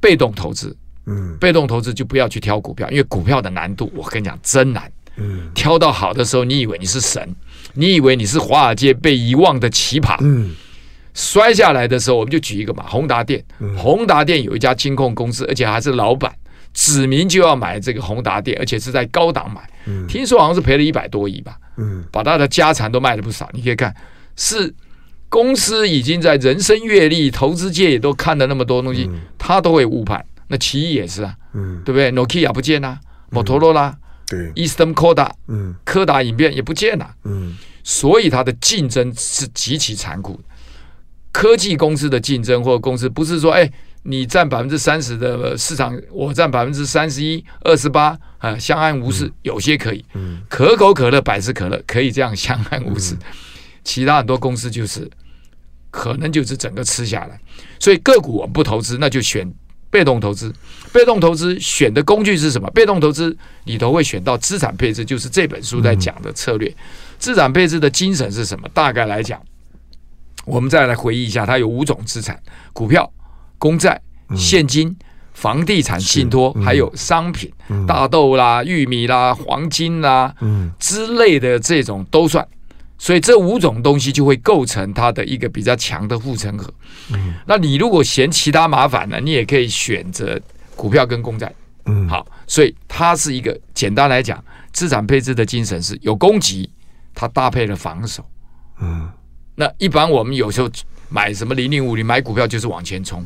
[0.00, 0.76] 被动投资。
[1.06, 4.90] 嗯，被动投资就不要去挑股票，因为股票的难度，我跟你讲真难。
[5.16, 7.34] 嗯，挑到好的时候，你以为你是神，
[7.74, 10.16] 你以为你是华尔街被遗忘的奇葩。
[10.20, 10.54] 嗯，
[11.12, 13.44] 摔下来的时候，我们就举一个嘛，宏达电。
[13.76, 16.32] 宏达电有一家金控公司，而且还是老板。
[16.74, 23.48] 指明就要买这个宏达电，而且是在高档买，嗯、听说好像是赔了一百多亿吧，嗯、把他的家产都卖了不少。
[23.52, 23.94] 你可以看，
[24.36, 24.74] 是
[25.28, 30.24] 公司已经在人生阅历、投资界也都看了那么多东西，他、嗯、都会误判。
[30.48, 32.98] 那奇异也是啊，嗯、对不对？Nokia 不见了，
[33.30, 33.94] 摩托罗拉，
[34.26, 35.32] 对，Eastern Kodak，
[35.84, 40.40] 柯达影片也不见了，嗯、所以它的竞争是极其残酷。
[41.30, 43.70] 科技公司的竞争或者公司不是说哎。
[44.04, 49.32] 你占百分之三十的市场，我占百分之三十一、二十八，啊，相安无事。
[49.42, 50.04] 有些可以，
[50.48, 53.16] 可口可乐、百事可乐可以这样 相安无事，
[53.84, 55.08] 其他很多公司就是
[55.90, 57.40] 可能就是整个吃下来。
[57.78, 59.48] 所以个股我们不投资，那就选
[59.88, 60.52] 被动投资。
[60.92, 62.68] 被动投资选的工具是什么？
[62.72, 63.34] 被动投资
[63.64, 66.74] 里头会选到资产配置，就是这本书在讲的策略。
[67.18, 68.68] 资产配置的精神是什么？
[68.74, 69.40] 大概来讲，
[70.44, 72.38] 我们再来回忆一下，它有五种资产：
[72.72, 73.10] 股票。
[73.62, 74.02] 公债、
[74.34, 74.92] 现金、
[75.34, 77.48] 房地产信托，还有商品，
[77.86, 80.34] 大豆啦、玉米啦、黄金啦，
[80.80, 82.44] 之类的这种都算。
[82.98, 86.74] 所以这五种东西就会构成它的一个比较强的护城河。
[87.46, 90.40] 那你如果嫌其他麻烦呢，你也可以选择
[90.74, 91.54] 股票跟公债。
[92.08, 96.68] 好，所以它是一个简单来讲，资产配置的精神是有攻击，
[97.14, 98.24] 它搭配了防守。
[98.80, 99.08] 嗯
[99.54, 100.68] 那一般我们有时候。
[101.14, 103.22] 买什么零零五零买股票就是往前冲，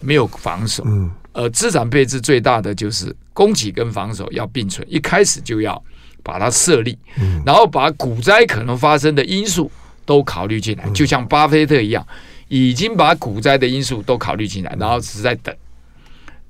[0.00, 0.82] 没有防守。
[0.86, 5.82] 嗯，呃，资产配置最大的就是供给跟防守要并存，一开始就要
[6.22, 9.70] 把它设立，嗯，然后把股灾可能发生的因素
[10.04, 12.06] 都考虑进来，就像巴菲特一样，
[12.48, 15.54] 已经把股灾的因素都考虑进来，然后只是在等，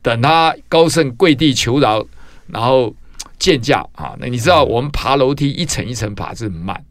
[0.02, 2.04] 等他高盛跪地求饶，
[2.46, 2.94] 然后
[3.38, 4.14] 鉴价啊。
[4.18, 6.82] 那你知道我们爬楼梯一层一层爬是很慢。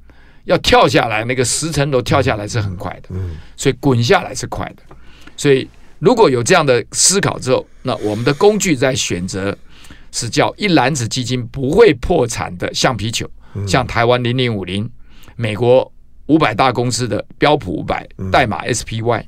[0.45, 3.09] 要跳下来，那个十层楼跳下来是很快的，
[3.57, 4.95] 所以滚下来是快的。
[5.35, 5.67] 所以
[5.99, 9.57] 如果有这样的思考之后，那我们的工具在选择
[10.11, 13.29] 是叫一篮子基金不会破产的橡皮球，
[13.67, 14.89] 像台湾零零五零、
[15.35, 15.91] 美国
[16.27, 19.23] 五百大公司的标普五百代码 SPY，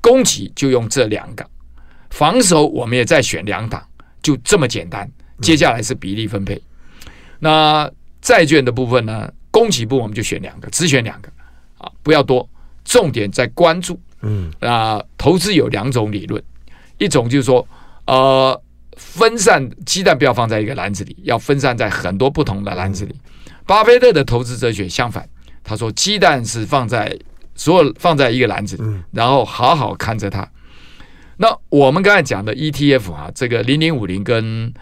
[0.00, 1.44] 攻击就用这两个，
[2.10, 3.84] 防守我们也再选两档，
[4.22, 5.10] 就这么简单。
[5.40, 6.62] 接下来是比例分配，
[7.40, 9.32] 那债券的部分呢？
[9.50, 11.28] 供给部我们就选两个，只选两个
[11.78, 12.48] 啊，不要多。
[12.84, 14.50] 重点在关注，嗯。
[14.60, 16.42] 啊，投资有两种理论，
[16.98, 17.66] 一种就是说，
[18.06, 18.60] 呃，
[18.96, 23.14] 分散鸡蛋不要放在一个篮子里，要分散在很多不同的篮子里。
[23.66, 25.28] 巴菲特的投资哲学相反，
[25.62, 27.16] 他说鸡蛋是放在
[27.54, 28.82] 所有放在一个篮子里，
[29.12, 30.48] 然后好好看着它。
[31.36, 34.72] 那我们刚才讲的 ETF 啊，这个零零五零跟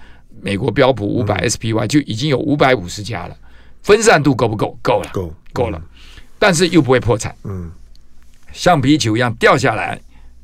[0.40, 3.36] 美国标普五百 SPY 就已经有五百五十家了，
[3.82, 4.76] 分散度够不够？
[4.82, 5.32] 够了，够。
[5.54, 5.80] 够了，
[6.38, 7.70] 但是又不会破产，嗯，
[8.52, 10.00] 像皮球一样掉下来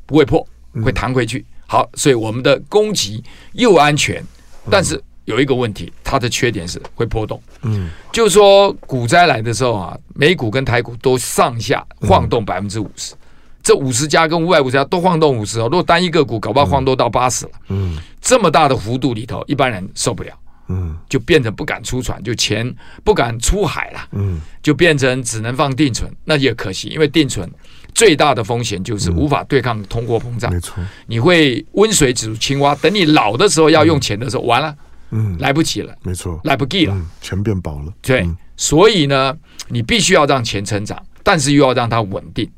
[0.07, 0.47] 不会破，
[0.85, 1.45] 会弹回去。
[1.67, 4.25] 好，所以我们的攻击又安全，
[4.71, 13.15] 但是有一个问题，它的缺点是会波动，嗯，就是说股灾来的时候啊，美股跟台股都上下晃动百分之五十。
[13.63, 20.33] 这五十家跟五百五十家都晃动五十哦，如果单一个股搞不好晃动到八十了，嗯，这么大的幅度里头，一般人受不了，
[20.69, 27.51] 嗯，就变成不敢出船，就钱不敢出海了，嗯，就变成只能放定存，那也可惜，因为定存
[27.99, 34.73] 最大的风险就是无法对抗通货膨胀，没错，你会温水煮青蛙，等你老的时候要用钱的时候，完了，
[35.11, 38.25] 嗯，来不及了，没错，来不及了，钱变薄了，对，
[38.57, 42.49] 所以呢，你必须要让钱成长，但是又要让它稳定。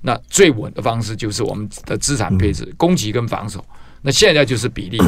[0.00, 3.64] 那最稳的方式就是我们的资产配置，攻击跟防守。
[4.00, 4.98] 那现在就是比例，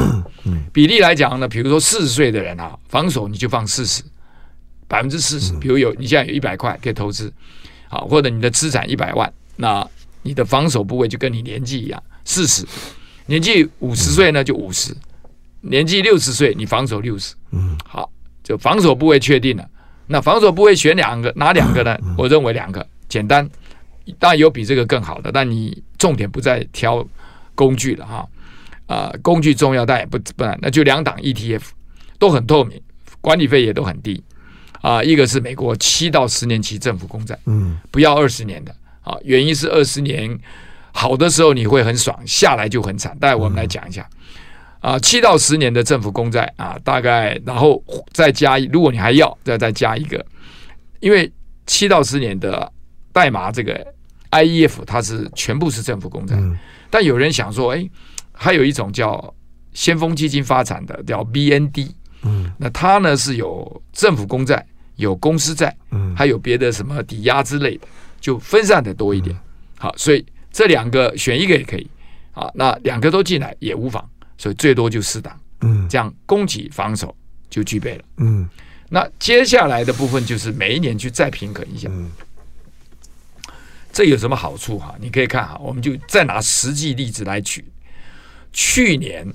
[0.73, 4.03] 比例来讲呢，比如说四十岁的人啊，防守你就放四十，
[4.89, 5.53] 百分之四十。
[5.61, 7.33] 比如有你现在有一百块可以投资，
[7.89, 9.87] 好，或者你的资产一百万，那
[10.23, 12.65] 你的防守部位就跟你年纪一样，四十。
[13.27, 14.97] 年纪五十岁呢就五十，
[15.61, 17.35] 年纪六十岁你防守六十。
[17.51, 18.11] 嗯，好，
[18.45, 19.69] 就防守部位确定了。
[20.07, 21.99] 那防守部位选两个，哪两个呢？
[22.17, 23.49] 我认为两个，简单。
[24.21, 27.05] 当然有比这个更好的，但你重点不再挑
[27.57, 28.29] 工具了哈。
[28.87, 31.63] 啊、呃，工具重要，但也不不然，那就两档 ETF
[32.21, 32.81] 都很透明，
[33.21, 34.23] 管理费也都很低
[34.81, 35.05] 啊、呃。
[35.05, 38.73] 一个是美国七到十年期政府公债，嗯，不要二十年的
[39.07, 39.17] 啊。
[39.25, 40.39] 原因是二十年
[40.93, 43.17] 好的时候你会很爽，下来就很惨。
[43.19, 44.07] 待会我们来讲一下
[44.81, 50.23] 啊，七到十年的政府公债啊，大概然后再加，如果你还要再再加一个，
[51.01, 51.33] 因为
[51.65, 52.71] 七到十年的
[53.13, 53.87] 代码这个。
[54.29, 56.59] I E F 它是全部是政府公债，嗯、
[56.91, 57.89] 但有人想说，哎，
[58.33, 59.33] 还有一种叫
[59.73, 64.67] 先锋基金发展的叫 B N D，嗯，那它呢是有政府公债、
[64.97, 67.87] 有公司债，嗯，还有别的什么抵押之类的，
[68.27, 69.37] 就分散的多一点。
[69.37, 69.41] 嗯、
[69.79, 71.89] 好，所以这两个选一个也可以，
[72.33, 74.05] 啊，那两个都进来也无妨，
[74.37, 77.15] 所以最多就四档，嗯，这样攻击防守
[77.49, 78.49] 就具备了，嗯，
[78.89, 82.11] 那接下来的部分就是每一年去再平衡一下，嗯。
[83.93, 84.95] 这有什么好处哈？
[85.01, 87.65] 你可以看哈，我们就再拿实际例子来举。
[88.53, 89.27] 去年，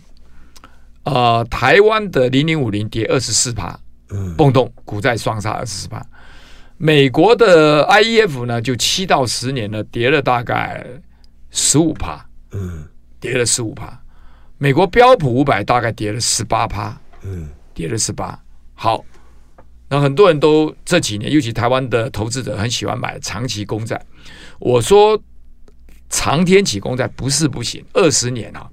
[1.03, 6.05] 呃，台湾的零零五零跌二十四趴，嗯，蹦动，股债双杀二十四趴。
[6.83, 10.83] 美国的 I E F 呢，就七到十年呢，跌了大概
[11.51, 12.83] 十五趴，嗯，
[13.19, 14.01] 跌了十五趴。
[14.57, 18.35] 美国标普五百大概跌了十八趴，嗯，跌了十八。
[18.73, 19.05] 好，
[19.89, 24.03] 那很多人都这几年，尤其台湾的投资者很喜欢买长期公债。
[24.57, 25.21] 我说
[26.09, 28.67] 长天期公债不是不行，二十年啊，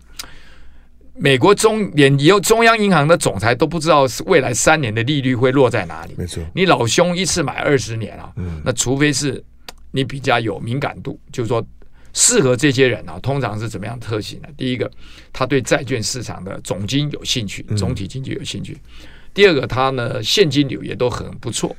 [1.20, 6.14] 美国中连以后中央银行的总裁都不知道是未来三年的利率会落在哪里。
[6.16, 9.42] 没错，你老兄一次买二十年啊，嗯，那除非是
[9.90, 11.64] 你比较有敏感度，就是说
[12.12, 14.48] 适合这些人啊，通常是怎么样特性呢？
[14.57, 14.90] 第一个，
[15.33, 18.74] 他对债券市场的总经有兴趣，总体经济有兴趣；
[19.35, 21.74] 第二个，他呢现金流也都很不错。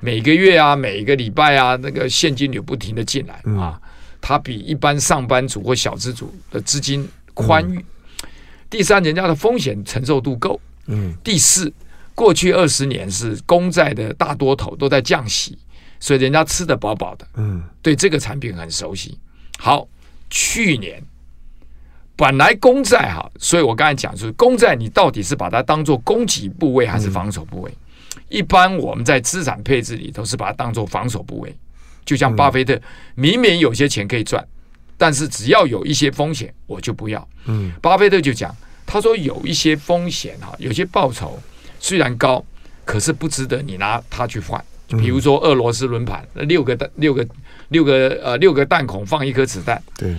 [0.00, 3.80] 每个月啊，每个礼拜啊，那个现金流不停的进来啊，
[4.20, 7.84] 他比一般上班族或小资族的资金宽裕。
[8.74, 10.60] 第三，人家的风险承受度够。
[10.86, 11.14] 嗯。
[11.22, 11.72] 第四，
[12.12, 15.56] 过去二十年是公债的大多头都在降息，
[16.00, 17.24] 所以人家吃得饱饱的。
[17.36, 17.62] 嗯。
[17.80, 19.16] 对这个产品很熟悉。
[19.58, 19.86] 好，
[20.28, 21.00] 去年
[22.16, 27.72] 本来公债哈，所以我刚才讲是，公债你到底是把它当做供给部位还是防守部位？
[28.28, 31.56] 一般我们在资产配置里头是把它当做防守部位，
[32.04, 32.76] 就像巴菲特，
[33.14, 34.44] 明明有些钱可以赚，
[34.98, 37.28] 但是只要有一些风险，我就不要。
[37.46, 38.52] 嗯，巴菲特就讲，
[38.86, 41.38] 他说有一些风险哈，有些报酬
[41.80, 42.44] 虽然高，
[42.84, 44.62] 可是不值得你拿它去换。
[44.98, 47.26] 比如说俄罗斯轮盘，六个弹，六个
[47.68, 50.14] 六个呃六个弹孔放一颗子弹，对，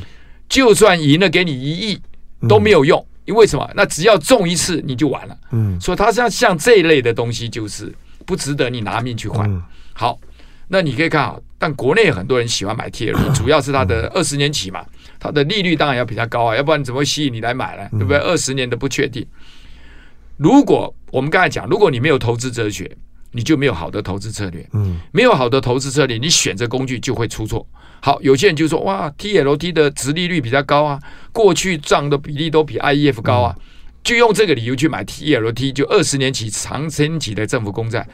[0.50, 2.02] 就算赢了给你一亿
[2.48, 3.06] 都没有用。
[3.26, 3.68] 因为什么？
[3.76, 5.38] 那只要中一次你就完了。
[5.52, 7.92] 嗯，所以他像像这一类的东西，就是
[8.26, 9.50] 不值得你拿命去换。
[9.50, 10.20] 嗯、好，
[10.68, 14.86] 那你可以看啊，但国内很多人喜欢买 TLT， 主要是它的二十年期嘛，
[15.26, 17.88] 它的利率当然要比较高啊，要不然怎么会吸引你来买呢？
[17.92, 18.18] 对不对？
[18.18, 19.26] 二十年的不确定。
[20.38, 22.90] 如果我们刚才讲，如果你没有投资哲学，
[23.32, 24.68] 你就没有好的投资策略。
[24.74, 27.66] 嗯，没有好的投资策略，你选择工具就会出错。
[28.02, 31.00] 好，有些人就说哇，TLT 的值利率比较高啊，
[31.32, 33.56] 过去账的比例都比 IEF 高啊，
[34.04, 38.08] 就用这个理由去买 TLT，就二十年期长天期的政府公债。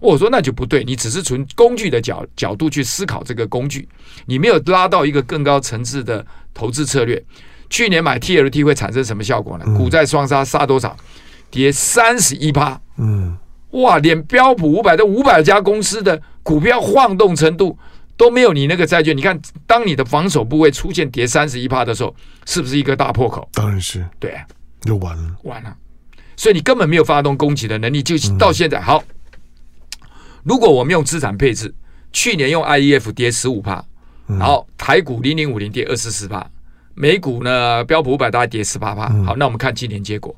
[0.00, 3.88] 我说那就不对，你只是从工具的角角度去思考这个工具，
[4.26, 7.22] 你没有拉到一个更高层次的投资策略。
[7.68, 9.64] 去年买 TLT 会产生什么效果呢？
[9.68, 10.96] 嗯、股债双杀杀多少？
[11.50, 12.80] 跌三十一趴。
[12.96, 13.36] 嗯，
[13.72, 17.78] 哇，连标普五百的五百家公司的股票晃动程度
[18.16, 19.16] 都没有你那个债券。
[19.16, 22.12] 你看，当你的防守部位出现跌三十一趴的时候，
[22.46, 23.48] 是不是一个大破口？
[23.52, 24.04] 当然是。
[24.18, 24.44] 对、啊，
[24.80, 25.76] 就完了，完了。
[26.36, 29.04] 所以你根本没有发动攻击的能力，就到现在、嗯、好。
[30.42, 31.74] 如果我们用资产配置，
[32.12, 33.84] 去年用 IEF 跌十五帕，
[34.26, 36.46] 然后台股零零五零跌二十四帕，
[36.94, 39.08] 美股呢标普五百大概跌十八帕。
[39.24, 40.34] 好，那我们看今年结果，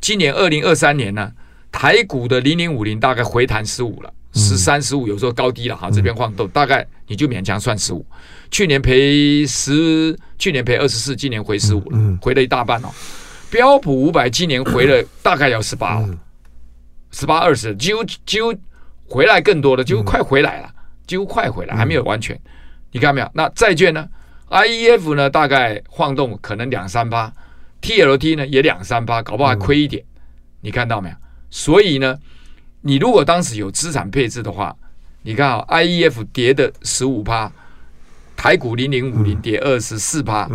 [0.00, 1.32] 今年二零二三年呢，
[1.72, 8.04] 台股的零零五零大概回弹十五了，十三十五有时候高低了哈，这边晃动，大概你就勉强算十五。
[8.50, 12.88] 去年赔十，去年赔二十四，今年回十五了，回了一大半哦。
[13.50, 16.08] 标普五百今年回了大概要十八了，
[17.10, 18.54] 十八二十，几乎几乎
[19.08, 20.70] 回来更多的，几乎快回来了，
[21.06, 22.38] 几乎快回来，还没有完全。
[22.90, 23.30] 你看到没有？
[23.34, 24.08] 那债券呢
[24.48, 25.28] ？IEF 呢？
[25.30, 27.32] 大概晃动可能两三趴
[27.82, 30.04] ，TLT 呢也两三趴，搞不好还亏一点。
[30.60, 31.16] 你看到没有？
[31.50, 32.18] 所以呢，
[32.80, 34.74] 你如果当时有资产配置的话，
[35.22, 37.50] 你看啊，IEF 跌的十五趴，
[38.36, 40.48] 台股零零五零跌二十四趴。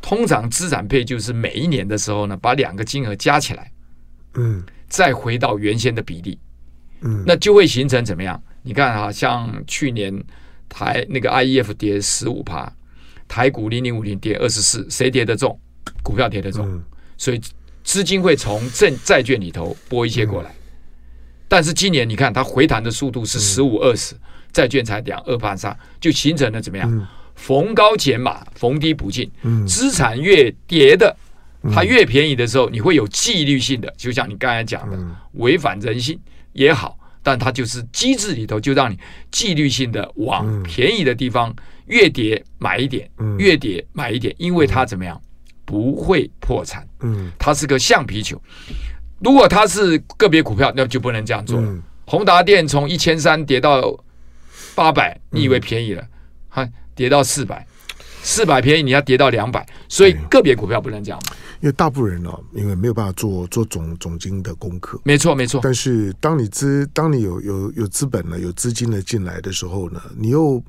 [0.00, 3.72] 通常资产配就是每一年的时候呢，把两个金额加起来，
[4.34, 6.38] 嗯，再回到原先的比例，
[7.04, 8.40] 嗯，那就会形成怎么样？
[8.62, 10.12] 你看啊，像去年
[10.68, 12.70] 台那个 IEF 跌十五趴，
[13.28, 15.58] 台股零零五零跌二十四，谁跌得重？
[16.02, 16.82] 股票跌得重，嗯、
[17.16, 17.40] 所以
[17.82, 20.50] 资金会从证债券里头拨一些过来。
[20.50, 20.60] 嗯、
[21.46, 24.14] 但是今年你看它回弹的速度是十五二十，
[24.52, 26.90] 债券才两二趴三，就形成了怎么样？
[26.90, 29.28] 嗯逢高减码，逢低补进。
[29.66, 31.14] 资产越跌的，
[31.72, 34.96] 它越便宜的时候，你会有纪律性的，就像你刚才讲的，
[35.32, 36.16] 违反人性
[36.54, 38.98] 也好，但它就是机制里头就让你
[39.30, 41.54] 纪律性的往便宜的地方
[41.86, 45.20] 越跌买一点，越跌买一点，因为它怎么样
[45.66, 46.88] 不会破产。
[47.00, 48.40] 嗯它是个橡皮球。
[49.20, 51.78] 如果它是个别股票，那就不能这样做了。
[52.06, 53.82] 宏达电从一千三跌到
[54.74, 56.06] 八百，你以为便宜了？
[56.48, 56.66] 哈。
[56.96, 57.66] 跌到四百，
[58.24, 61.20] 四百便宜，你要跌到两百，所以个别股票不能这样。
[61.60, 65.60] 因为大部分人哦，因为没有办法做做总总经的功课，没错没错。
[65.62, 70.62] 但是当你资，当你有有有资本呢，有资金呢进来的时候呢，你又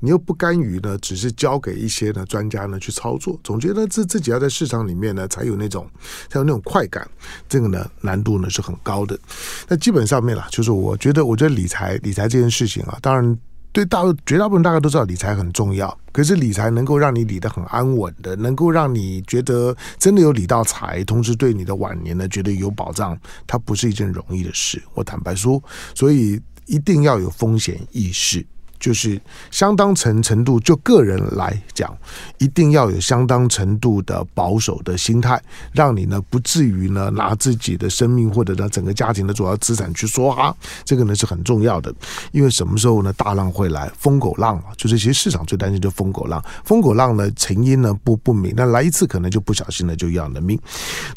[0.00, 5.86] 你又不甘于呢，只是交给一些呢专家呢去操作，总觉得自自己要在市场里面呢才有那种
[6.28, 7.06] 才有那种快感，
[7.48, 9.18] 这个呢难度呢是很高的。
[9.66, 13.38] 那基本上面啦，就是我觉得，我觉得理财理财这件事情啊，当然。
[13.72, 24.82] 对大绝大部分大家都知道理财很重要，可是理财能够让你理得很安稳的，能够让你觉得真的有理到财，同时对你的晚年呢觉得有保障，它不是一件容易的事。
[24.94, 25.62] 我坦白说，
[25.94, 28.44] 所以一定要有风险意识。
[28.78, 31.96] 就是相当程程度，就个人来讲，
[32.38, 35.40] 一定要有相当程度的保守的心态，
[35.72, 41.92] 让你呢不至于呢拿自己的生命或者呢整个家庭的主要资产去说哈，这个呢是很重要的。
[42.32, 50.58] 因为什么时候呢大浪会来，疯狗浪啊，就是其实市场最担心就疯狗浪，疯狗浪呢成因呢不不明，那来一次可能就不小心呢就要了命。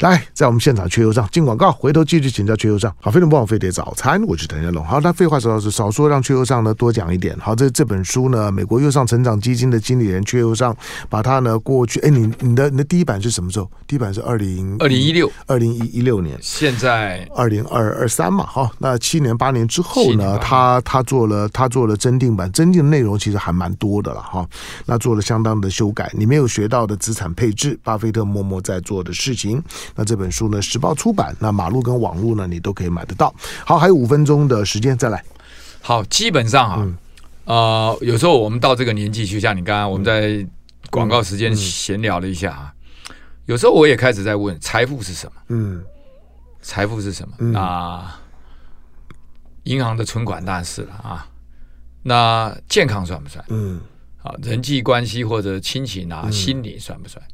[0.00, 2.94] 来，在我们现场缺油上进广告，回头继续请教缺油上。
[3.00, 4.84] 好，非常不枉费的早餐，我是唐家龙。
[4.84, 7.36] 好，那废话少说，少说，让缺油上呢多讲一点。
[7.52, 7.62] 好。
[7.62, 10.76] 这这本书呢，美国右上成长基金的经理人却又上
[11.08, 13.70] 把它呢过去，哎，你你的你的第一版是什么时候？
[13.86, 24.48] 第一版是二零二零一六二零一一六年，现在二零二二三嘛，哈，那七年八年之后呢，他他做了他做了增订版，增订的内容其实还蛮多的了哈，
[24.86, 29.62] 那做了相当的修改，你没有学到的资产配置，巴菲特默默在做的事情。
[29.94, 33.32] 那这本书呢，时报出版，那马路跟网路呢，你都可以买得到。
[33.64, 35.22] 好，还有五分钟的时间，再来。
[35.82, 36.76] 好，基本上啊。
[36.80, 36.96] 嗯
[37.44, 40.46] 呃，有时候我们到这个年纪，就像你刚刚我们在
[40.90, 42.74] 广告时间闲聊了一下啊，
[43.46, 45.32] 有时候我也开始在问：财富是什么？
[45.48, 45.84] 嗯，
[46.60, 47.34] 财富是什么？
[47.38, 48.08] 那
[49.64, 51.28] 银行的存款当然是了啊。
[52.04, 53.44] 那健康算不算？
[53.48, 53.80] 嗯，
[54.22, 57.24] 啊，人际关系或者亲情啊，心理算不算？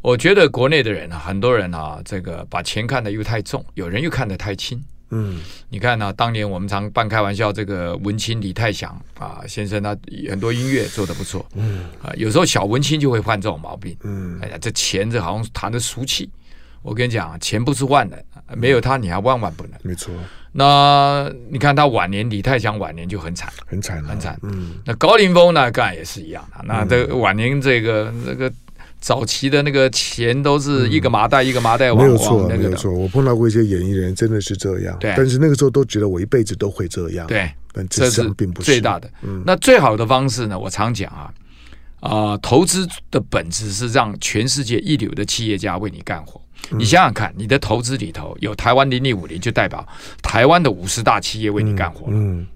[0.00, 4.82] 我觉得国内的人啊，很多人啊，这个把钱看得又太重，有人又看得太轻。
[5.10, 6.12] 嗯，你看呢、啊？
[6.12, 9.96] 当年我们常半开玩笑，这个文青李泰祥啊先生，他
[10.28, 11.46] 很多音乐做的不错。
[11.54, 13.96] 嗯啊，有时候小文青就会犯这种毛病。
[14.02, 16.30] 嗯，哎呀，这钱这好像谈的俗气。
[16.82, 18.18] 我跟你讲，钱不是万能，
[18.56, 19.72] 没有他你还万万不能。
[19.82, 20.14] 没错。
[20.52, 24.38] 那你看他晚年，李泰祥晚年就很惨，很惨，很惨。
[24.42, 24.74] 嗯。
[24.84, 26.64] 那高凌风呢，当然也是一样的。
[26.64, 28.52] 那这晚年这个这个。
[29.00, 32.92] 早期的那个钱都是一个麻袋一个麻袋往，没有错，没有错。
[32.92, 34.96] 我碰到过一些演艺人，真的是这样。
[34.98, 37.26] 对，但是那个时候都觉得我一辈子都会这样。
[37.26, 39.08] 对，但这是并不是最大的。
[39.22, 40.58] 嗯，那最好的方式呢？
[40.58, 41.32] 我常讲啊，
[42.00, 46.40] 啊、呃，投资的本质是让全世界一流的企业家为你干活。
[46.70, 49.86] 你想想看，你的投资里头有台湾零零五零，就代表
[50.20, 52.12] 台湾的五十大企业为你干活了。
[52.14, 52.46] 嗯，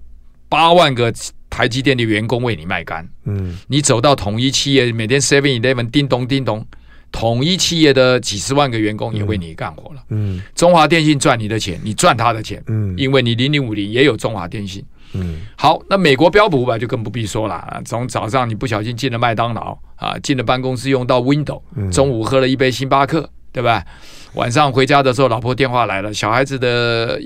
[0.49, 1.11] 八万个
[1.53, 3.07] 台积电的员工为你卖干。
[3.25, 6.65] 嗯，你走到统一企业，每天 Seven Eleven 叮咚叮咚，
[7.11, 10.01] 统一企业的几十万个员工也为你干活了。
[10.09, 12.63] 嗯，中华电信赚你的钱，你赚他的钱。
[12.65, 14.83] 嗯，因为你零零五零也有中华电信。
[15.13, 17.81] 嗯，好，那美国标普五百就更不必说了。
[17.85, 23.29] 从早上你不小心进了麦当劳啊，进了办公室用到 Windows，中午喝了一杯星巴克。
[23.53, 23.85] 对吧？
[24.33, 27.21] 晚上回家的时候，老婆电话来了，小孩子的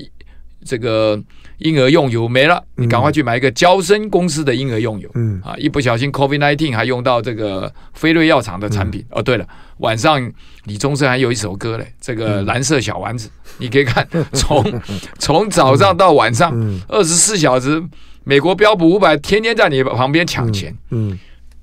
[0.65, 1.17] 这个
[1.59, 5.09] 婴儿用油没了，你赶快去买一个娇生公司的婴儿用油。
[5.15, 9.03] 嗯啊，一不小心 COVID nineteen 还用到这个飞瑞药厂的产品。
[9.09, 9.47] 哦，对了，
[9.77, 10.31] 晚上
[10.65, 14.81] 李宗盛还有一首歌嘞，这个蓝色小丸子，你可以看， 从
[15.17, 16.51] 从早上到晚上，
[16.87, 17.83] 二十四小时，
[18.23, 20.75] 美国标普五百天天在你旁边抢钱。
[20.91, 21.17] 嗯。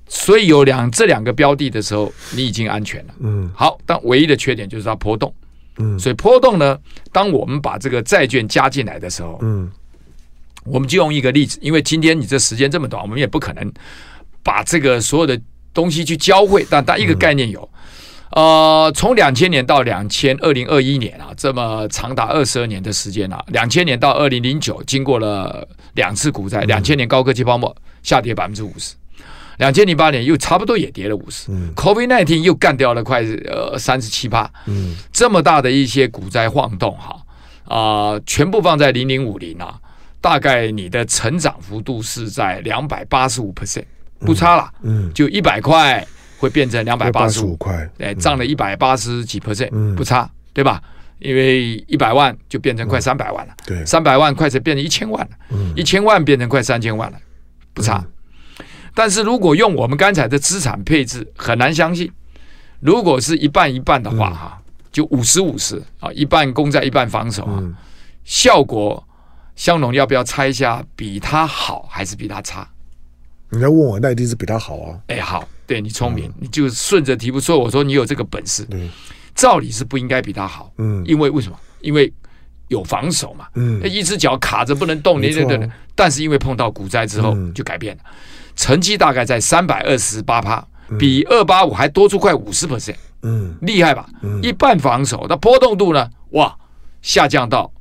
[0.07, 3.13] 所以有两这两个标的的时候，你已经安全了。
[3.21, 5.33] 嗯，好，但唯一的缺点就是它波动。
[5.79, 6.77] 嗯，所以波动呢，
[7.11, 9.67] 当我们把这个债券加进来的时候，嗯，
[10.65, 13.71] 我们就用一个例子，因为今天你这时间这么短，我们也不可能
[14.43, 15.39] 把这个所有的
[15.73, 17.69] 东西去教会，但但一个概念有，
[18.31, 28.95] 呃，从两千年到两千二零二一年啊，这么长达二十二年的时间啊，两千年到二零零九，经过了两次股灾，两千年高科技泡沫下跌百分之五十。
[29.57, 37.15] 两千零八年又差不多也跌了五十，COVID nineteen 又干掉了快呃三十七趴，嗯，这么大的一些股灾晃动哈
[37.63, 39.79] 啊、呃，全部放在零零五零啊，
[40.25, 43.85] 大概你的成长幅度是在两百八十五 percent，
[44.21, 46.03] 不差了，嗯，就一百块
[46.39, 50.81] 会变成两百八十五块，哎，涨了一百八十几 percent，不差，对吧？
[51.19, 57.17] 因为一百万就变成快三百万了，对，三百万快成变成一千万了，嗯，一千万变成快三千万了，
[57.75, 58.03] 不差。
[58.95, 62.11] 但是如果用我们刚才的资产配置，很难相信。
[62.79, 67.75] 如果是一半一半的话，哈、嗯，就五十五十啊，一半公债一半防守啊，嗯、
[68.23, 69.07] 效果，
[69.55, 72.67] 香农要不要猜一下，比他好还是比他差？
[73.49, 74.99] 你要问我，那一定是比他好啊。
[75.07, 77.57] 哎，好，对你聪明，嗯、你就顺着题目说。
[77.57, 78.89] 我说你有这个本事，嗯、
[79.33, 81.57] 照理是不应该比他好，嗯，因为为什么？
[81.81, 82.11] 因为
[82.67, 85.69] 有防守嘛，嗯，一只脚卡着不能动，你对对。
[85.93, 88.03] 但是因为碰到股灾之后，嗯、就改变了。
[88.55, 90.65] 成绩大概在三百二十八趴，
[90.97, 94.09] 比二八五还多出快五十 percent，嗯，厉害吧？
[94.21, 96.09] 嗯，一半防守，那波动度呢？
[96.31, 96.57] 哇，
[97.01, 97.71] 下降到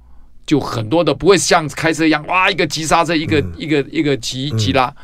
[0.46, 4.94] 就很多的不会像开车一样，哇，一个急刹车，一个、嗯、一个一个急急拉，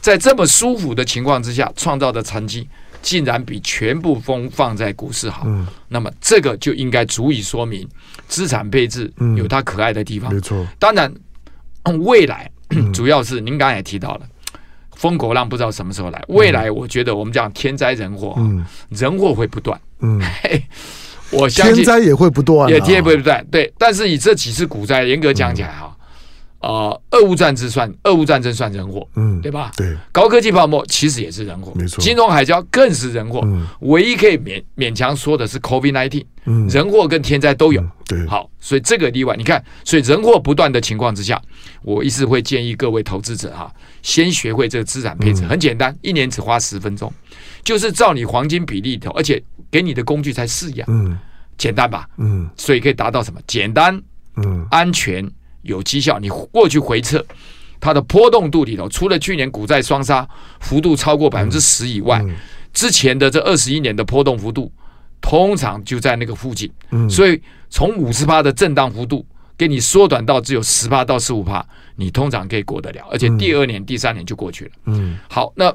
[0.00, 2.68] 在这么舒服的情况之下创造的成绩，
[3.02, 5.42] 竟然比全部风放在股市好。
[5.46, 7.86] 嗯，那么这个就应该足以说明
[8.26, 10.32] 资产配置有它可爱的地方。
[10.32, 11.12] 没错，当然
[12.04, 12.50] 未来
[12.92, 14.22] 主要是您刚才也提到了。
[14.96, 19.78] 风口浪不知道什么时候来，未来我觉得我们讲天灾人祸，嗯、人祸会不断。
[20.00, 20.18] 嗯，
[21.30, 23.44] 我相信天灾也会不断，也天不会不断。
[23.50, 25.86] 对，但是以这几次股灾，严格讲起来哈。
[25.86, 25.92] 嗯
[26.58, 29.70] 呃，俄乌战争算俄乌战争算人祸，嗯，对吧？
[29.76, 32.02] 对，高科技泡沫其实也是人祸，没错。
[32.02, 38.26] 金融海啸更是人祸，嗯，唯一可以勉勉强说的是 COVID-19，嗯，人祸跟天灾都有，对。
[38.26, 41.40] 好，所以这个例外，你看，所以人祸不断的情况之下，
[41.82, 43.70] 我一直会建议各位投资者哈，
[44.02, 47.12] 先学会这个资产配置，很简单，一年只花十分钟，
[47.66, 51.18] 就是照你黄金比例投，而且给你的工具才四样，嗯，
[51.58, 53.40] 简单吧，嗯，所以可以达到什么？
[53.46, 54.00] 简单，
[54.36, 55.28] 嗯，安全。
[55.62, 57.26] 有绩效，你过去回测
[57.80, 60.24] 它的波动度里头，除了去年股债双杀
[60.60, 62.24] 幅度超过百分之十以外，
[62.72, 64.70] 之前的这二十一年的波动幅度
[65.20, 66.70] 通常就在那个附近。
[67.10, 69.26] 所以从五十趴的震荡幅度
[69.58, 74.70] 给你缩短到只有十八到十五趴，你通常可以过得了，而且第二年、第三年就过去了。
[74.84, 75.74] 嗯，好，那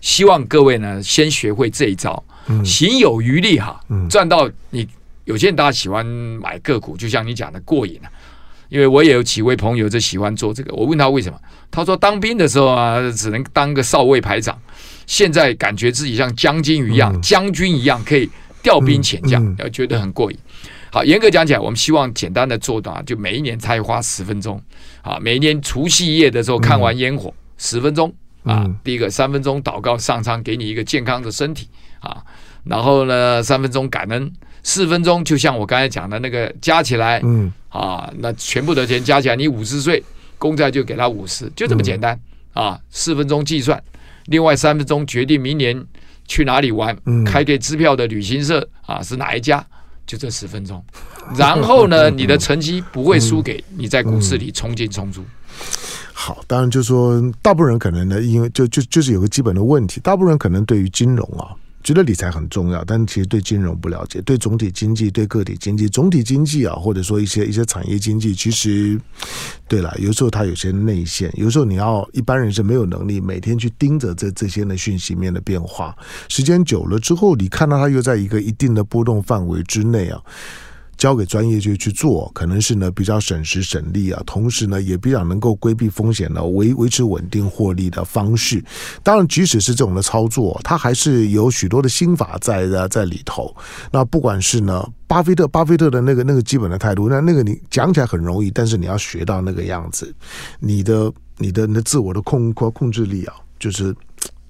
[0.00, 2.22] 希望各位呢先学会这一招，
[2.64, 4.86] 行有余力哈，赚到你。
[5.24, 8.10] 有些人大家喜欢买个股，就像你讲的过瘾啊。
[8.68, 10.72] 因为我也有几位朋友就喜欢做这个。
[10.74, 11.38] 我问他为什么，
[11.70, 14.56] 他说当兵的时候啊，只能当个少尉排长，
[15.06, 18.28] 现在感觉自己像将军一样，将军一样可以
[18.62, 20.38] 调兵遣将，要觉得很过瘾。
[20.92, 24.60] 好，严格讲起来，我们希望简单的做到，就每一年才花十分钟
[25.02, 25.18] 啊。
[25.20, 28.12] 每一年除夕夜的时候看完烟火，十分钟
[28.44, 28.66] 啊。
[28.82, 31.68] 第一个三分钟祷告上苍，给你一个健康的身体
[32.00, 32.22] 啊。
[32.64, 34.32] 然后呢，三分钟感恩。
[34.62, 40.04] 四分钟，就像我刚才讲的那个加起来，嗯啊，那全部的钱加起来，你五十岁
[40.36, 42.20] 公债就给他五十，就这么简单
[42.52, 42.78] 啊。
[42.90, 43.82] 四分钟计算，
[44.26, 45.82] 另外三分钟决定明年
[46.28, 49.66] 去哪里玩，开给支票的旅行社啊是哪一家，
[50.06, 50.84] 就这十分钟。
[51.38, 55.24] 然后呢， 你的成绩不会输给你在股市里冲进冲出。
[56.22, 61.56] 好，当然就是说，大部分人可能呢，因为就就就是有个基本的问题，大部分人可能对于金融啊。
[61.82, 69.00] 觉得理财很重要，但其实对金融不了解，对总体经济、对个体经济、总体经济啊，或者说一些一些产业经济，其实
[69.66, 75.96] 对了，有时候它有些内线，有时候你要一般人是没有能力每天去盯着这这些的讯息面的变化，
[76.28, 80.20] 时间久了之后，你看到它又在一个一定的波动范围之内啊。
[81.00, 88.62] 交给专业就去做，可能是呢比较省时省力啊，同时呢也比较能够规避风险的维维持稳定获利的方式。
[89.02, 93.56] 当然，即使是这种的操作，它还是有许多的心法在的在里头。
[93.90, 100.14] 那不管是呢巴菲特，巴菲特的那个那个基本的态度，那那个你讲起来很容易，但是你要学到那个样子，
[100.58, 103.96] 你的你的你的自我的控控控制力啊，就是。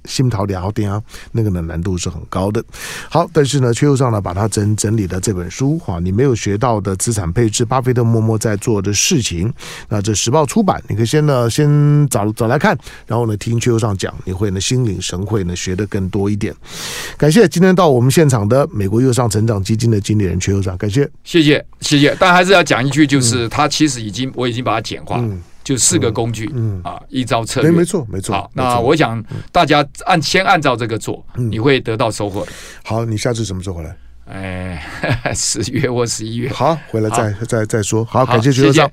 [0.05, 2.63] 心桃聊天啊，那个呢难度是很高的。
[3.09, 9.53] 好，但是呢，缺右上呢把它整整理的这本书哈，你没有学到的资产配置，巴菲特默默在做的事情。
[9.89, 12.77] 那这时报出版，你可以先呢先找找来看，
[13.07, 16.55] 然后呢听缺右上讲，你会呢心领神会呢学的更多一点。
[17.17, 22.17] 感谢今天到我们现场的美国右上成长基金的经理人缺右上，感谢，谢谢，谢谢。
[22.19, 25.23] 但还是要讲一句，就是他其实已经我已经把它简化了。
[25.25, 28.35] 嗯就四个工具，嗯，嗯啊，一招策略，没错，没错。
[28.35, 32.51] 好，那我想大家按先按照这个做，嗯、你会得到收获的。
[32.83, 33.97] 好，你下次什么时候回来？
[34.27, 34.81] 哎，
[35.35, 36.49] 十月或十一月。
[36.51, 38.05] 好，回来再再再说。
[38.05, 38.89] 好，感谢缺右上。